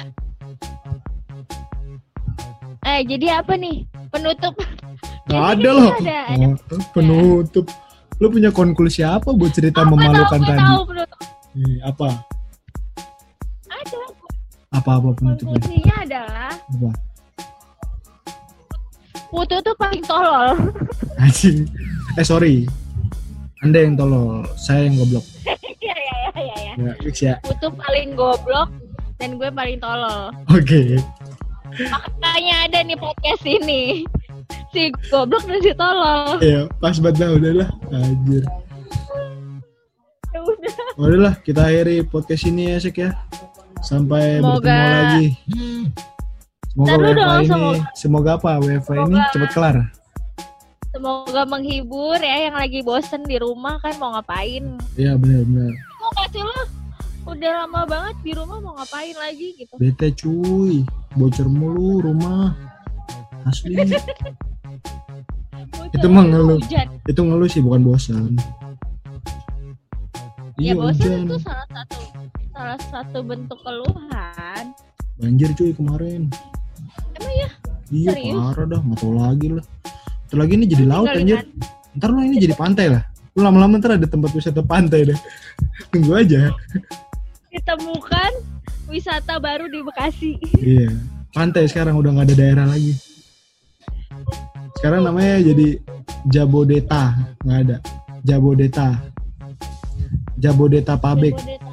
Eh 2.85 2.99
jadi 3.03 3.25
apa 3.35 3.53
nih? 3.55 3.83
Penutup. 4.09 4.55
Jadi 5.25 5.41
ada 5.41 5.69
loh. 5.73 5.89
ada, 5.97 6.17
ada. 6.29 6.47
Oh, 6.69 6.85
penutup. 6.93 7.65
Lu 8.21 8.29
punya 8.29 8.53
konklusi 8.53 9.01
apa 9.01 9.33
buat 9.33 9.49
cerita 9.51 9.81
Aku 9.81 9.91
memalukan 9.91 10.37
tahu, 10.37 10.37
aku 10.37 10.47
tadi? 10.47 10.61
tahu 10.61 10.81
penutup. 10.85 11.19
Ih, 11.57 11.75
apa? 11.81 12.07
Ada. 14.75 14.83
Apa-apa 14.83 15.09
penutupnya? 15.15 15.55
Konklusinya 15.55 15.95
adalah 16.03 16.51
Apa? 16.51 16.89
Putu 19.31 19.55
tuh 19.63 19.75
paling 19.79 20.03
tolol. 20.03 20.47
Anjing. 21.23 21.67
Eh 22.19 22.25
sorry. 22.27 22.67
Anda 23.63 23.87
yang 23.87 23.95
tolol, 23.95 24.43
saya 24.59 24.87
yang 24.91 24.99
goblok. 24.99 25.23
Iya 25.85 25.93
iya 26.01 26.15
iya 26.17 26.29
iya. 26.41 26.55
Ya. 26.57 26.73
Ya, 26.81 26.91
fix 26.97 27.15
ya. 27.21 27.33
Putu 27.45 27.69
paling 27.77 28.17
goblok 28.17 28.73
dan 29.21 29.37
gue 29.37 29.49
paling 29.53 29.77
tolol. 29.77 30.33
Oke. 30.49 30.97
Makanya 31.77 32.55
ada 32.65 32.79
nih 32.81 32.97
podcast 32.97 33.43
ini. 33.45 34.01
Si 34.73 34.89
goblok 35.13 35.45
dan 35.45 35.59
si 35.61 35.71
tolol. 35.77 36.41
Ya, 36.41 36.65
pas 36.81 36.97
banget 36.97 37.21
dah 37.21 37.29
udahlah. 37.37 37.69
Anjir. 37.93 38.43
Ya 40.33 40.39
udah. 40.41 40.73
Udahlah, 40.97 41.33
kita 41.45 41.61
akhiri 41.69 42.01
podcast 42.07 42.43
ini 42.49 42.73
ya, 42.73 42.77
Sek 42.81 42.97
ya. 42.97 43.13
Sampai 43.85 44.41
Semoga- 44.41 44.65
bertemu 44.65 44.97
lagi. 44.97 45.27
Semoga 46.65 46.91
Ntar 46.91 46.99
WFA 46.99 47.15
dong, 47.15 47.31
ini, 47.39 47.47
semoga- 47.47 47.85
semoga 47.95 48.31
apa? 48.35 48.51
WFA 48.59 48.93
ini 48.97 49.05
Semoga- 49.15 49.31
cepet 49.31 49.49
kelar. 49.53 49.77
Semoga 50.89 51.41
menghibur 51.45 52.17
ya 52.17 52.37
yang 52.41 52.55
lagi 52.55 52.79
bosen 52.81 53.21
di 53.23 53.37
rumah 53.37 53.79
kan 53.79 53.93
mau 53.95 54.11
ngapain. 54.11 54.79
Iya 54.95 55.15
benar-benar. 55.15 55.71
Mau 55.99 56.11
kasih 56.15 56.43
lo 56.43 56.59
udah 57.25 57.51
lama 57.63 57.81
banget 57.85 58.15
di 58.21 58.31
rumah 58.31 58.57
mau 58.59 58.73
ngapain 58.75 59.15
lagi 59.15 59.47
gitu. 59.55 59.73
Bete 59.75 60.07
cuy, 60.13 60.81
bocor 61.13 61.47
mulu 61.47 61.99
rumah. 62.01 62.55
Asli. 63.45 63.75
Itu 65.91 66.07
mah 66.07 66.25
ngeluh. 66.25 66.59
Itu 67.05 67.21
ngeluh 67.23 67.47
sih 67.47 67.61
bukan 67.61 67.81
bosan. 67.83 68.35
Ya 70.55 70.71
Iya 70.71 70.73
bosan 70.75 71.27
itu 71.27 71.35
salah 71.43 71.67
satu 71.67 71.99
salah 72.55 72.79
satu 72.87 73.19
bentuk 73.19 73.59
keluhan. 73.67 74.71
Banjir 75.19 75.51
cuy 75.59 75.75
kemarin. 75.75 76.31
Emang 77.19 77.35
ya? 77.35 77.49
Iya 77.91 78.11
Serius? 78.15 78.35
parah 78.39 78.65
dah, 78.71 78.81
tahu 78.95 79.11
lagi 79.19 79.47
lah. 79.51 79.65
Ntar 80.25 80.37
lagi 80.39 80.53
ini 80.55 80.65
jadi 80.65 80.83
laut 80.87 81.05
tinggal 81.11 81.19
di 81.19 81.21
anjir. 81.21 81.37
mana? 81.43 81.95
Ntar 81.99 82.09
lu 82.15 82.19
ini 82.23 82.37
jadi 82.39 82.55
pantai 82.55 82.85
lah. 82.87 83.03
Lu 83.35 83.39
lama-lama 83.43 83.75
ntar 83.75 83.99
ada 83.99 84.07
tempat 84.07 84.31
wisata 84.31 84.63
pantai 84.63 85.11
deh. 85.11 85.19
Tunggu 85.91 86.15
aja. 86.15 86.55
Ditemukan 87.51 88.31
wisata 88.87 89.35
baru 89.37 89.67
di 89.67 89.79
Bekasi. 89.83 90.39
Iya. 90.55 90.95
Pantai 91.35 91.67
sekarang 91.67 91.99
udah 91.99 92.15
nggak 92.15 92.27
ada 92.31 92.35
daerah 92.39 92.65
lagi. 92.71 92.95
Sekarang 94.79 95.03
namanya 95.03 95.43
jadi 95.43 95.83
Jabodeta, 96.31 97.19
nggak 97.43 97.59
ada. 97.67 97.77
Jabodeta. 98.23 98.89
Jabodeta 100.39 100.95
Pabek. 100.95 101.35
Jabodetabek. 101.35 101.35
Jabodeta 101.35 101.64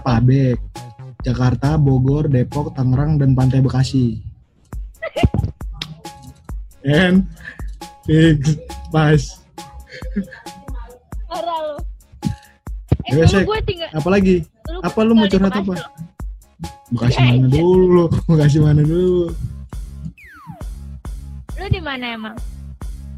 Pabek. 0.00 0.58
Jakarta, 1.26 1.74
Bogor, 1.74 2.30
Depok, 2.30 2.72
Tangerang, 2.78 3.18
dan 3.18 3.34
Pantai 3.34 3.58
Bekasi. 3.58 4.22
And 6.86 7.26
fix 8.06 8.54
pas. 8.94 9.42
Parah 11.26 11.58
lo. 11.60 11.76
Eh, 13.08 13.12
dulu 13.18 13.40
gue 13.44 13.58
tinggal 13.66 13.88
Apa 13.92 14.08
lagi? 14.12 14.44
dulu 14.68 14.78
Apa 14.84 14.98
gue 15.00 15.08
lu 15.08 15.12
mau 15.18 15.26
curhat 15.26 15.52
apa? 15.58 15.74
Bekasi 16.94 17.18
Eh, 17.18 17.26
mana 17.34 17.46
iya. 17.50 17.60
dulu? 17.60 18.04
Bekasi 18.30 18.58
mana 18.62 18.82
dulu? 18.86 19.34
Lu 21.58 21.66
di 21.66 21.80
mana 21.82 22.04
emang? 22.14 22.36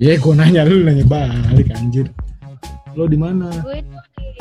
Ya, 0.00 0.16
gua 0.16 0.32
nanya 0.40 0.64
lu 0.64 0.80
nanya 0.80 1.04
balik 1.04 1.68
anjir. 1.76 2.08
Lo 2.96 3.04
di 3.04 3.20
mana? 3.20 3.52
Gue 3.60 3.84
itu 3.84 3.98
di 4.16 4.40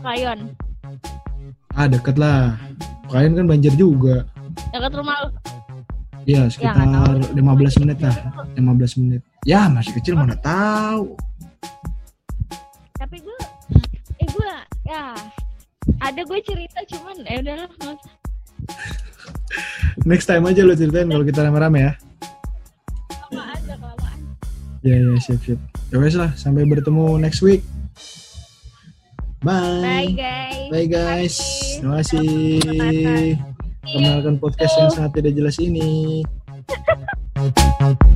Pekayon. 0.00 0.56
Ah, 1.76 1.84
deket 1.84 2.16
lah. 2.16 2.56
Kalian 3.12 3.36
kan 3.36 3.46
banjir 3.46 3.76
juga. 3.76 4.24
Dekat 4.72 4.96
rumah 4.96 5.28
lu. 5.28 5.28
Iya, 6.24 6.48
nggak 6.48 6.52
sekitar 6.56 6.86
tahu. 6.88 7.12
15 7.36 7.80
menit 7.84 7.98
lah. 8.00 8.16
15 8.56 9.00
menit. 9.04 9.20
Ya, 9.44 9.68
masih 9.68 9.92
kecil 10.00 10.16
mana 10.16 10.40
tahu. 10.40 11.20
Tapi 12.96 13.16
gue 13.20 13.38
eh 14.20 14.28
gue 14.28 14.52
ya 14.88 15.16
ada 16.00 16.20
gue 16.20 16.38
cerita 16.44 16.80
cuman 16.88 17.16
ya 17.24 17.36
udahlah 17.40 17.68
nggak 17.68 17.92
usah. 17.96 18.14
Next 20.08 20.28
time 20.28 20.44
aja 20.48 20.64
lo 20.64 20.72
ceritain 20.76 21.08
kalau 21.12 21.24
kita 21.28 21.44
rame-rame 21.44 21.78
ya. 21.80 21.92
kelamaan 23.28 23.60
kelamaan. 23.68 24.18
Ya, 24.80 24.96
ya, 24.96 25.12
siap, 25.20 25.40
siap. 25.44 25.60
Ya 25.92 25.96
wes 26.00 26.16
lah, 26.16 26.32
sampai 26.40 26.64
bertemu 26.64 27.20
next 27.20 27.44
week. 27.44 27.60
Bye. 29.40 29.80
Bye 29.80 30.12
guys. 30.12 30.68
Bye 30.68 30.88
guys. 30.88 31.36
Terima 31.80 32.04
kasih. 32.04 32.60
Terima 33.88 34.36
podcast 34.36 34.74
yang 34.76 34.92
iya. 34.92 34.96
sangat 35.00 35.12
tidak 35.16 35.32
jelas 35.32 35.56
ini. 35.56 36.20